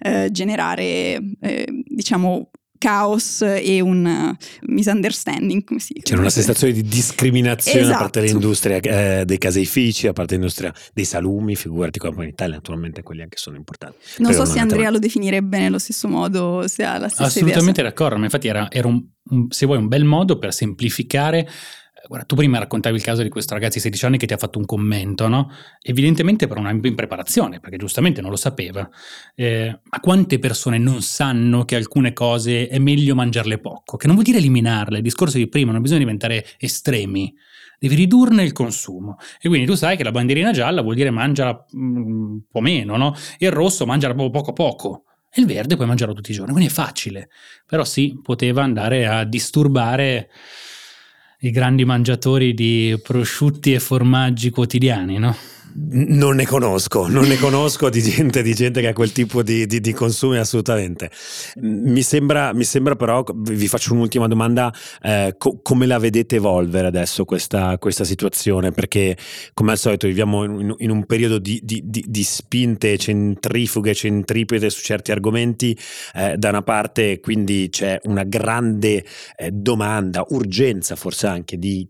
eh, 0.00 0.28
generare, 0.32 1.20
eh, 1.40 1.66
diciamo, 1.84 2.50
caos 2.84 3.40
e 3.40 3.80
un 3.80 4.04
uh, 4.04 4.36
misunderstanding. 4.66 5.64
Come 5.64 5.80
si, 5.80 5.94
C'era 6.02 6.20
una 6.20 6.28
sensazione 6.28 6.74
di 6.74 6.82
discriminazione 6.82 7.80
esatto. 7.80 7.94
da 7.94 8.02
parte 8.02 8.20
dell'industria 8.20 8.76
eh, 8.76 9.24
dei 9.24 9.38
caseifici, 9.38 10.04
da 10.04 10.12
parte 10.12 10.34
dell'industria 10.34 10.70
dei 10.92 11.06
salumi, 11.06 11.56
figurati 11.56 11.98
qua 11.98 12.12
in 12.18 12.28
Italia, 12.28 12.56
naturalmente 12.56 13.02
quelli 13.02 13.22
anche 13.22 13.38
sono 13.38 13.56
importanti. 13.56 13.96
Non 14.18 14.34
so 14.34 14.44
se 14.44 14.58
Andrea 14.58 14.90
lo 14.90 14.98
definirebbe 14.98 15.58
nello 15.58 15.78
stesso 15.78 16.08
modo, 16.08 16.68
se 16.68 16.84
ha 16.84 16.98
la 16.98 17.08
stessa 17.08 17.24
Assolutamente 17.24 17.80
idea. 17.80 17.84
d'accordo, 17.84 18.18
ma 18.18 18.24
infatti 18.24 18.48
era, 18.48 18.70
era 18.70 18.86
un, 18.86 19.02
un, 19.30 19.46
se 19.48 19.64
vuoi 19.64 19.78
un 19.78 19.88
bel 19.88 20.04
modo 20.04 20.38
per 20.38 20.52
semplificare 20.52 21.48
Guarda, 22.06 22.26
tu 22.26 22.34
prima 22.34 22.58
raccontavi 22.58 22.96
il 22.96 23.02
caso 23.02 23.22
di 23.22 23.30
questo 23.30 23.54
ragazzo 23.54 23.74
di 23.74 23.80
16 23.80 24.04
anni 24.04 24.18
che 24.18 24.26
ti 24.26 24.34
ha 24.34 24.36
fatto 24.36 24.58
un 24.58 24.66
commento, 24.66 25.26
no? 25.26 25.50
Evidentemente 25.80 26.46
per 26.46 26.58
una 26.58 26.70
impreparazione, 26.70 27.60
perché 27.60 27.78
giustamente 27.78 28.20
non 28.20 28.30
lo 28.30 28.36
sapeva. 28.36 28.88
Eh, 29.34 29.80
ma 29.82 30.00
quante 30.00 30.38
persone 30.38 30.76
non 30.76 31.00
sanno 31.00 31.64
che 31.64 31.76
alcune 31.76 32.12
cose 32.12 32.68
è 32.68 32.78
meglio 32.78 33.14
mangiarle 33.14 33.58
poco? 33.58 33.96
Che 33.96 34.06
non 34.06 34.16
vuol 34.16 34.26
dire 34.26 34.38
eliminarle, 34.38 34.98
il 34.98 35.02
discorso 35.02 35.38
di 35.38 35.48
prima, 35.48 35.72
non 35.72 35.80
bisogna 35.80 36.00
diventare 36.00 36.44
estremi, 36.58 37.32
devi 37.78 37.94
ridurne 37.94 38.42
il 38.42 38.52
consumo. 38.52 39.16
E 39.40 39.48
quindi 39.48 39.66
tu 39.66 39.74
sai 39.74 39.96
che 39.96 40.04
la 40.04 40.10
bandierina 40.10 40.52
gialla 40.52 40.82
vuol 40.82 40.96
dire 40.96 41.10
mangiala 41.10 41.64
mm, 41.74 41.96
un 41.96 42.42
po' 42.50 42.60
meno, 42.60 42.98
no? 42.98 43.14
E 43.38 43.46
il 43.46 43.52
rosso 43.52 43.86
mangiala 43.86 44.12
proprio 44.12 44.42
poco 44.42 44.52
poco. 44.52 45.04
E 45.32 45.40
il 45.40 45.46
verde 45.46 45.74
puoi 45.74 45.88
mangiarlo 45.88 46.14
tutti 46.14 46.32
i 46.32 46.34
giorni, 46.34 46.52
quindi 46.52 46.70
è 46.70 46.72
facile. 46.72 47.30
Però 47.66 47.82
sì, 47.82 48.20
poteva 48.22 48.62
andare 48.62 49.06
a 49.06 49.24
disturbare 49.24 50.28
i 51.44 51.50
grandi 51.50 51.84
mangiatori 51.84 52.54
di 52.54 52.98
prosciutti 53.02 53.74
e 53.74 53.78
formaggi 53.78 54.48
quotidiani, 54.48 55.18
no? 55.18 55.36
Non 55.76 56.36
ne 56.36 56.46
conosco, 56.46 57.08
non 57.08 57.26
ne 57.26 57.36
conosco 57.36 57.90
di 57.90 58.00
gente, 58.00 58.42
di 58.42 58.54
gente 58.54 58.80
che 58.80 58.86
ha 58.88 58.92
quel 58.92 59.10
tipo 59.10 59.42
di, 59.42 59.66
di, 59.66 59.80
di 59.80 59.92
consumi 59.92 60.36
assolutamente. 60.36 61.10
Mi 61.56 62.02
sembra, 62.02 62.52
mi 62.52 62.62
sembra, 62.62 62.94
però, 62.94 63.24
vi 63.34 63.66
faccio 63.66 63.92
un'ultima 63.92 64.28
domanda, 64.28 64.72
eh, 65.02 65.34
co- 65.36 65.58
come 65.62 65.86
la 65.86 65.98
vedete 65.98 66.36
evolvere 66.36 66.86
adesso 66.86 67.24
questa, 67.24 67.76
questa, 67.78 68.04
situazione? 68.04 68.70
Perché 68.70 69.16
come 69.52 69.72
al 69.72 69.78
solito 69.78 70.06
viviamo 70.06 70.44
in, 70.44 70.74
in 70.78 70.90
un 70.90 71.06
periodo 71.06 71.38
di, 71.38 71.60
di, 71.64 72.22
spinte 72.22 72.96
centrifughe, 72.96 73.94
centripete 73.94 74.70
su 74.70 74.80
certi 74.80 75.10
argomenti, 75.10 75.76
eh, 76.14 76.36
da 76.36 76.50
una 76.50 76.62
parte 76.62 77.18
quindi 77.18 77.68
c'è 77.70 77.98
una 78.04 78.22
grande 78.22 79.04
eh, 79.36 79.50
domanda, 79.50 80.24
urgenza 80.28 80.94
forse 80.94 81.26
anche 81.26 81.58
di, 81.58 81.88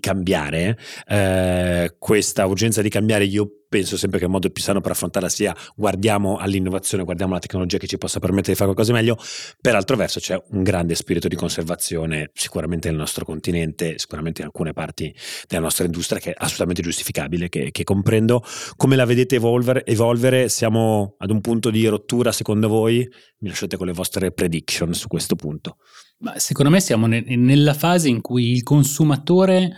cambiare, 0.00 0.78
eh, 1.06 1.96
questa 1.98 2.46
urgenza 2.46 2.80
di 2.80 2.88
cambiare 2.88 3.24
io 3.26 3.64
penso 3.68 3.96
sempre 3.96 4.18
che 4.18 4.24
il 4.24 4.30
modo 4.30 4.48
più 4.50 4.62
sano 4.62 4.80
per 4.80 4.92
affrontarla 4.92 5.28
sia 5.28 5.54
guardiamo 5.74 6.36
all'innovazione, 6.36 7.04
guardiamo 7.04 7.32
alla 7.32 7.40
tecnologia 7.40 7.78
che 7.78 7.86
ci 7.86 7.98
possa 7.98 8.20
permettere 8.20 8.52
di 8.52 8.58
fare 8.58 8.72
qualcosa 8.72 8.92
meglio. 8.92 9.18
Per 9.60 9.74
altro 9.74 9.96
verso 9.96 10.20
c'è 10.20 10.40
un 10.50 10.62
grande 10.62 10.94
spirito 10.94 11.28
di 11.28 11.36
conservazione 11.36 12.30
sicuramente 12.32 12.88
nel 12.88 12.96
nostro 12.96 13.24
continente, 13.24 13.98
sicuramente 13.98 14.40
in 14.40 14.46
alcune 14.46 14.72
parti 14.72 15.14
della 15.46 15.62
nostra 15.62 15.84
industria 15.84 16.20
che 16.20 16.30
è 16.30 16.34
assolutamente 16.36 16.82
giustificabile, 16.82 17.48
che, 17.48 17.70
che 17.70 17.84
comprendo. 17.84 18.42
Come 18.76 18.96
la 18.96 19.04
vedete 19.04 19.36
evolvere, 19.36 19.84
evolvere? 19.84 20.48
Siamo 20.48 21.14
ad 21.18 21.30
un 21.30 21.40
punto 21.40 21.70
di 21.70 21.86
rottura 21.86 22.32
secondo 22.32 22.68
voi? 22.68 23.06
Mi 23.38 23.48
lasciate 23.48 23.76
con 23.76 23.86
le 23.86 23.92
vostre 23.92 24.32
prediction 24.32 24.94
su 24.94 25.08
questo 25.08 25.34
punto. 25.34 25.78
Ma 26.18 26.38
secondo 26.38 26.70
me 26.70 26.80
siamo 26.80 27.06
ne- 27.06 27.24
nella 27.36 27.74
fase 27.74 28.08
in 28.08 28.20
cui 28.20 28.52
il 28.52 28.62
consumatore... 28.62 29.72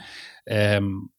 Ehm, 0.45 1.11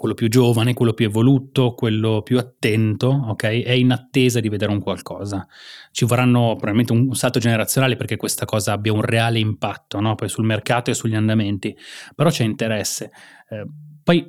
quello 0.00 0.14
più 0.14 0.28
giovane, 0.28 0.72
quello 0.72 0.94
più 0.94 1.04
evoluto, 1.04 1.74
quello 1.74 2.22
più 2.22 2.38
attento, 2.38 3.08
ok? 3.08 3.44
È 3.44 3.72
in 3.72 3.90
attesa 3.90 4.40
di 4.40 4.48
vedere 4.48 4.72
un 4.72 4.80
qualcosa. 4.80 5.46
Ci 5.90 6.06
vorranno 6.06 6.54
probabilmente 6.54 6.92
un, 6.92 7.14
salto 7.14 7.38
generazionale 7.38 7.96
perché 7.96 8.16
questa 8.16 8.46
cosa 8.46 8.72
abbia 8.72 8.94
un 8.94 9.02
reale 9.02 9.40
impatto, 9.40 10.00
no? 10.00 10.14
Poi 10.14 10.30
sul 10.30 10.46
mercato 10.46 10.90
e 10.90 10.94
sugli 10.94 11.14
andamenti. 11.14 11.76
Però 12.14 12.30
c'è 12.30 12.44
interesse. 12.44 13.10
Eh, 13.50 13.66
poi 14.02 14.26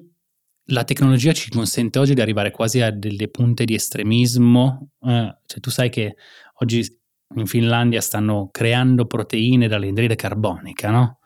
la 0.66 0.84
tecnologia 0.84 1.32
ci 1.32 1.50
consente 1.50 2.00
oggi 2.00 2.16
di 2.16 2.22
arrivare 2.22 2.52
quasi 2.52 2.82
a 2.82 2.92
delle 2.92 3.30
punte 3.30 3.64
di 3.64 3.74
estremismo. 3.74 4.90
Eh, 5.00 5.38
cioè, 5.46 5.60
tu 5.62 5.70
sai 5.70 5.90
che 5.90 6.18
oggi 6.56 6.86
in 7.36 7.46
Finlandia 7.46 8.02
stanno 8.02 8.50
creando 8.52 9.06
proteine 9.06 9.70
dall'idride 9.70 10.16
carbonica, 10.16 10.90
no? 10.90 11.20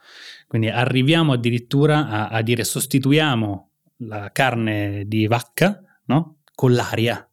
Quindi 0.45 0.69
arriviamo 0.69 1.33
addirittura 1.33 2.07
a, 2.07 2.27
a 2.27 2.43
dire 2.43 2.63
sostituiamo 2.63 3.71
la 3.97 4.29
carne 4.31 5.03
di 5.05 5.27
vacca 5.27 5.81
no? 6.05 6.37
con 6.53 6.73
l'aria. 6.73 7.27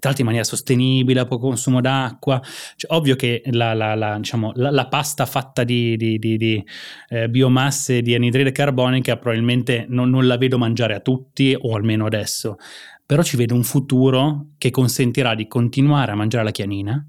Tra 0.00 0.08
l'altro 0.08 0.26
in 0.26 0.30
maniera 0.32 0.48
sostenibile, 0.48 1.20
a 1.20 1.26
poco 1.26 1.48
consumo 1.48 1.82
d'acqua. 1.82 2.40
Cioè, 2.76 2.96
ovvio 2.96 3.16
che 3.16 3.42
la, 3.50 3.74
la, 3.74 3.94
la, 3.94 4.16
diciamo, 4.16 4.52
la, 4.54 4.88
pasta 4.88 5.26
fatta 5.26 5.62
di, 5.62 5.94
di, 5.98 6.18
di, 6.18 6.38
di 6.38 6.64
eh, 7.10 7.28
biomasse 7.28 8.00
di 8.00 8.14
anidride 8.14 8.50
carbonica 8.50 9.18
probabilmente 9.18 9.84
non, 9.90 10.08
non 10.08 10.26
la 10.26 10.38
vedo 10.38 10.56
mangiare 10.56 10.94
a 10.94 11.00
tutti, 11.00 11.54
o 11.58 11.74
almeno 11.74 12.06
adesso. 12.06 12.56
Però 13.04 13.22
ci 13.22 13.36
vedo 13.36 13.54
un 13.54 13.62
futuro 13.62 14.52
che 14.56 14.70
consentirà 14.70 15.34
di 15.34 15.46
continuare 15.46 16.12
a 16.12 16.14
mangiare 16.14 16.44
la 16.44 16.50
chianina, 16.50 17.06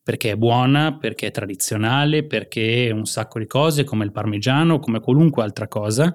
perché 0.00 0.30
è 0.30 0.36
buona, 0.36 0.96
perché 0.96 1.26
è 1.26 1.30
tradizionale, 1.32 2.24
perché 2.24 2.86
è 2.86 2.90
un 2.92 3.06
sacco 3.06 3.40
di 3.40 3.46
cose 3.46 3.82
come 3.82 4.04
il 4.04 4.12
parmigiano, 4.12 4.78
come 4.78 5.00
qualunque 5.00 5.42
altra 5.42 5.66
cosa, 5.66 6.14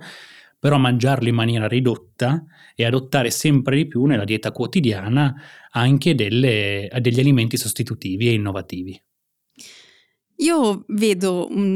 però 0.60 0.78
mangiarlo 0.78 1.28
in 1.28 1.36
maniera 1.36 1.68
ridotta 1.68 2.46
e 2.76 2.86
adottare 2.86 3.32
sempre 3.32 3.76
di 3.76 3.88
più 3.88 4.06
nella 4.06 4.24
dieta 4.24 4.52
quotidiana 4.52 5.34
anche 5.72 6.16
delle, 6.16 6.90
degli 7.00 7.20
alimenti 7.20 7.58
sostitutivi 7.58 8.28
e 8.28 8.34
innovativi. 8.34 9.02
Io 10.38 10.86
vedo 10.90 11.48
un, 11.50 11.76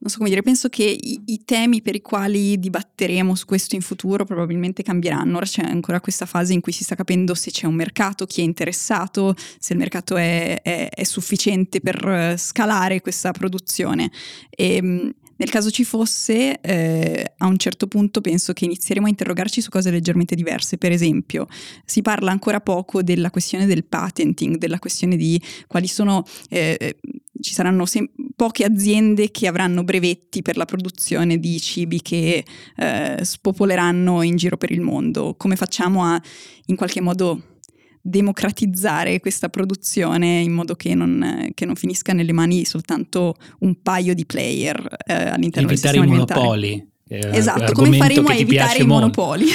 non 0.00 0.10
so 0.10 0.18
come 0.18 0.28
dire, 0.28 0.42
penso 0.42 0.68
che 0.68 0.84
i, 0.84 1.22
i, 1.26 1.42
temi 1.44 1.82
per 1.82 1.94
i 1.94 2.00
quali 2.00 2.58
dibatteremo 2.58 3.34
su 3.34 3.44
questo 3.46 3.74
in 3.74 3.80
futuro 3.80 4.24
probabilmente 4.24 4.82
cambieranno. 4.82 5.36
Ora 5.36 5.44
c'è 5.44 5.62
ancora 5.62 6.00
questa 6.00 6.24
fase 6.24 6.52
in 6.52 6.60
cui 6.60 6.72
si 6.72 6.84
sta 6.84 6.94
capendo 6.94 7.34
se 7.34 7.50
c'è 7.50 7.66
un 7.66 7.74
mercato, 7.74 8.24
chi 8.24 8.40
è 8.40 8.44
interessato, 8.44 9.34
se 9.58 9.72
il 9.72 9.78
mercato 9.78 10.16
è, 10.16 10.60
è, 10.62 10.88
è 10.88 11.04
sufficiente 11.04 11.80
per 11.80 12.34
scalare 12.38 13.00
questa 13.00 13.32
produzione. 13.32 14.10
E, 14.48 14.76
ehm, 14.76 15.12
nel 15.38 15.50
caso 15.50 15.70
ci 15.70 15.84
fosse, 15.84 16.60
eh, 16.60 17.32
a 17.38 17.46
un 17.46 17.56
certo 17.58 17.86
punto 17.86 18.20
penso 18.20 18.52
che 18.52 18.64
inizieremo 18.64 19.06
a 19.06 19.08
interrogarci 19.08 19.60
su 19.60 19.70
cose 19.70 19.90
leggermente 19.90 20.34
diverse. 20.34 20.78
Per 20.78 20.92
esempio, 20.92 21.46
si 21.84 22.02
parla 22.02 22.30
ancora 22.30 22.60
poco 22.60 23.02
della 23.02 23.30
questione 23.30 23.66
del 23.66 23.84
patenting, 23.84 24.56
della 24.56 24.78
questione 24.78 25.16
di 25.16 25.40
quali 25.66 25.86
sono... 25.86 26.24
Eh, 26.48 26.96
ci 27.40 27.54
saranno 27.54 27.86
sem- 27.86 28.10
poche 28.34 28.64
aziende 28.64 29.30
che 29.30 29.46
avranno 29.46 29.84
brevetti 29.84 30.42
per 30.42 30.56
la 30.56 30.64
produzione 30.64 31.38
di 31.38 31.60
cibi 31.60 32.02
che 32.02 32.44
eh, 32.76 33.18
spopoleranno 33.22 34.22
in 34.22 34.34
giro 34.34 34.56
per 34.56 34.72
il 34.72 34.80
mondo. 34.80 35.34
Come 35.36 35.54
facciamo 35.54 36.02
a 36.04 36.20
in 36.66 36.74
qualche 36.74 37.00
modo 37.00 37.57
democratizzare 38.08 39.20
questa 39.20 39.48
produzione 39.48 40.40
in 40.40 40.52
modo 40.52 40.74
che 40.74 40.94
non, 40.94 41.50
che 41.54 41.66
non, 41.66 41.74
finisca 41.74 42.12
nelle 42.12 42.32
mani 42.32 42.64
soltanto 42.64 43.36
un 43.60 43.82
paio 43.82 44.14
di 44.14 44.24
player 44.24 44.78
eh, 45.06 45.12
all'interno 45.12 45.68
evitare 45.68 45.70
del 45.70 45.76
sistema 45.76 46.04
i 46.04 46.08
monopoli. 46.08 46.88
Esatto, 47.08 47.72
come 47.72 47.96
faremo 47.96 48.28
a 48.28 48.34
evitare 48.34 48.78
i 48.80 48.86
monopoli? 48.86 49.46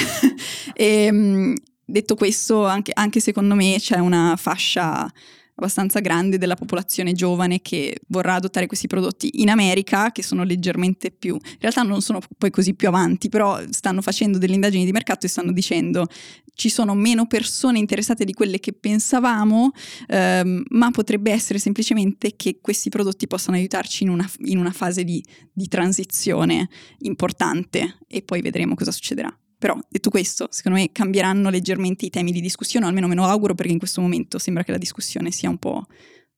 e, 0.74 1.04
ehm, 1.06 1.54
detto 1.84 2.14
questo, 2.14 2.64
anche, 2.64 2.92
anche 2.94 3.20
secondo 3.20 3.54
me 3.54 3.76
c'è 3.78 3.98
una 3.98 4.34
fascia 4.36 5.10
abbastanza 5.56 6.00
grande 6.00 6.38
della 6.38 6.54
popolazione 6.56 7.12
giovane 7.12 7.60
che 7.60 7.98
vorrà 8.08 8.34
adottare 8.34 8.66
questi 8.66 8.86
prodotti 8.86 9.40
in 9.40 9.50
America, 9.50 10.10
che 10.10 10.22
sono 10.22 10.42
leggermente 10.42 11.10
più, 11.10 11.34
in 11.34 11.58
realtà 11.60 11.82
non 11.82 12.00
sono 12.00 12.20
poi 12.36 12.50
così 12.50 12.74
più 12.74 12.88
avanti, 12.88 13.28
però 13.28 13.60
stanno 13.70 14.02
facendo 14.02 14.38
delle 14.38 14.54
indagini 14.54 14.84
di 14.84 14.92
mercato 14.92 15.26
e 15.26 15.28
stanno 15.28 15.52
dicendo 15.52 16.06
ci 16.54 16.68
sono 16.68 16.94
meno 16.94 17.26
persone 17.26 17.78
interessate 17.78 18.24
di 18.24 18.32
quelle 18.32 18.60
che 18.60 18.72
pensavamo, 18.72 19.72
ehm, 20.06 20.64
ma 20.70 20.90
potrebbe 20.90 21.32
essere 21.32 21.58
semplicemente 21.58 22.36
che 22.36 22.58
questi 22.60 22.88
prodotti 22.88 23.26
possano 23.26 23.56
aiutarci 23.56 24.04
in 24.04 24.10
una, 24.10 24.28
in 24.44 24.58
una 24.58 24.72
fase 24.72 25.04
di, 25.04 25.24
di 25.52 25.68
transizione 25.68 26.68
importante 26.98 27.98
e 28.06 28.22
poi 28.22 28.40
vedremo 28.40 28.74
cosa 28.74 28.92
succederà. 28.92 29.36
Però 29.64 29.78
detto 29.88 30.10
questo, 30.10 30.48
secondo 30.50 30.78
me 30.78 30.90
cambieranno 30.92 31.48
leggermente 31.48 32.04
i 32.04 32.10
temi 32.10 32.32
di 32.32 32.42
discussione, 32.42 32.84
o 32.84 32.88
almeno 32.88 33.06
me 33.08 33.14
lo 33.14 33.24
auguro 33.24 33.54
perché 33.54 33.72
in 33.72 33.78
questo 33.78 34.02
momento 34.02 34.38
sembra 34.38 34.62
che 34.62 34.72
la 34.72 34.76
discussione 34.76 35.30
sia 35.30 35.48
un 35.48 35.56
po' 35.56 35.86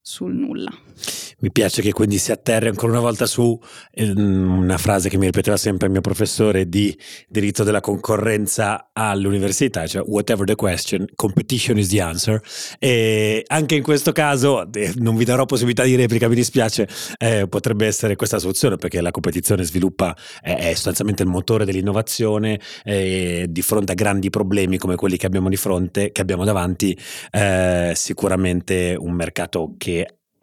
sul 0.09 0.37
nulla. 0.37 0.71
Mi 1.39 1.51
piace 1.51 1.83
che 1.83 1.93
quindi 1.93 2.17
si 2.17 2.31
atterri 2.31 2.69
ancora 2.69 2.93
una 2.93 3.01
volta 3.01 3.27
su 3.27 3.61
eh, 3.91 4.09
una 4.09 4.79
frase 4.79 5.09
che 5.09 5.19
mi 5.19 5.27
ripeteva 5.27 5.57
sempre 5.57 5.87
il 5.87 5.93
mio 5.93 6.01
professore 6.01 6.69
di 6.69 6.97
diritto 7.29 7.65
della 7.65 7.81
concorrenza 7.81 8.91
all'università, 8.93 9.87
cioè 9.87 10.03
whatever 10.07 10.47
the 10.47 10.55
question, 10.55 11.05
competition 11.17 11.77
is 11.77 11.89
the 11.89 12.01
answer. 12.01 12.41
E 12.79 13.43
anche 13.49 13.75
in 13.75 13.83
questo 13.83 14.13
caso, 14.13 14.73
eh, 14.73 14.93
non 14.97 15.17
vi 15.17 15.25
darò 15.25 15.45
possibilità 15.45 15.83
di 15.83 15.97
replica, 15.97 16.29
mi 16.29 16.37
dispiace, 16.37 16.89
eh, 17.19 17.49
potrebbe 17.49 17.87
essere 17.87 18.15
questa 18.15 18.39
soluzione 18.39 18.77
perché 18.77 19.01
la 19.01 19.11
competizione 19.11 19.65
sviluppa, 19.65 20.17
è, 20.41 20.55
è 20.55 20.73
sostanzialmente 20.73 21.25
il 21.25 21.29
motore 21.29 21.65
dell'innovazione 21.65 22.61
e 22.85 23.47
di 23.51 23.63
fronte 23.63 23.93
a 23.93 23.95
grandi 23.97 24.31
problemi 24.31 24.79
come 24.79 24.95
quelli 24.95 25.17
che 25.17 25.27
abbiamo 25.27 25.49
di 25.49 25.57
fronte, 25.57 26.13
che 26.13 26.21
abbiamo 26.21 26.45
davanti, 26.45 26.97
eh, 27.33 27.93
sicuramente 27.95 28.97
un 28.99 29.13
mercato 29.13 29.75
che 29.77 29.96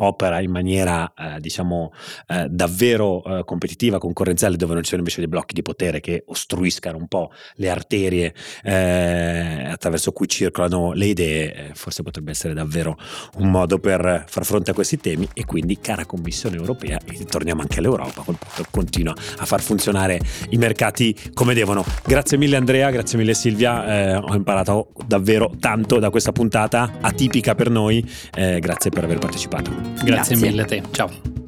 opera 0.04 0.40
in 0.42 0.52
maniera 0.52 1.14
eh, 1.18 1.40
diciamo 1.40 1.92
eh, 2.28 2.48
davvero 2.50 3.24
eh, 3.24 3.44
competitiva, 3.44 3.98
concorrenziale, 3.98 4.56
dove 4.56 4.74
non 4.74 4.84
ci 4.84 4.90
sono 4.90 5.02
invece 5.02 5.20
dei 5.20 5.30
blocchi 5.30 5.54
di 5.54 5.62
potere 5.62 6.00
che 6.00 6.24
ostruiscano 6.28 6.98
un 6.98 7.08
po' 7.08 7.32
le 7.56 7.70
arterie 7.70 8.34
eh, 8.64 9.66
attraverso 9.70 10.12
cui 10.12 10.28
circolano 10.28 10.92
le 10.94 11.06
idee, 11.06 11.54
eh, 11.54 11.72
forse 11.74 12.04
potrebbe 12.04 12.32
essere 12.32 12.54
davvero 12.54 12.98
un 13.38 13.50
modo 13.50 13.80
per 13.80 14.26
far 14.28 14.46
fronte 14.46 14.72
a 14.72 14.74
questi 14.74 14.98
temi 14.98 15.28
e 15.34 15.46
quindi 15.46 15.80
cara 15.80 16.06
Commissione 16.06 16.56
europea, 16.56 17.00
e 17.06 17.26
torniamo 17.26 17.62
anche 17.62 17.80
all'Europa, 17.80 18.24
continua 18.70 19.14
a 19.38 19.46
far 19.46 19.62
funzionare 19.62 20.20
i 20.50 20.58
mercati 20.58 21.16
come 21.34 21.54
devono. 21.54 21.84
Grazie 22.06 22.38
mille 22.38 22.58
Andrea, 22.58 22.90
grazie 22.90 23.18
mille 23.18 23.34
Silvia, 23.34 23.86
eh, 23.86 24.16
ho 24.16 24.36
imparato 24.36 24.92
davvero 25.06 25.52
tanto 25.60 26.00
da 26.00 26.10
questa 26.10 26.32
puntata 26.32 26.98
atipica 27.02 27.56
per 27.56 27.70
noi, 27.70 28.04
grazie 28.34 28.90
per 28.90 29.04
aver 29.04 29.18
partecipato. 29.18 29.93
Grazie, 29.96 30.06
Grazie. 30.06 30.36
mille 30.38 30.62
a 30.62 30.66
te. 30.66 30.82
Ciao. 30.92 31.43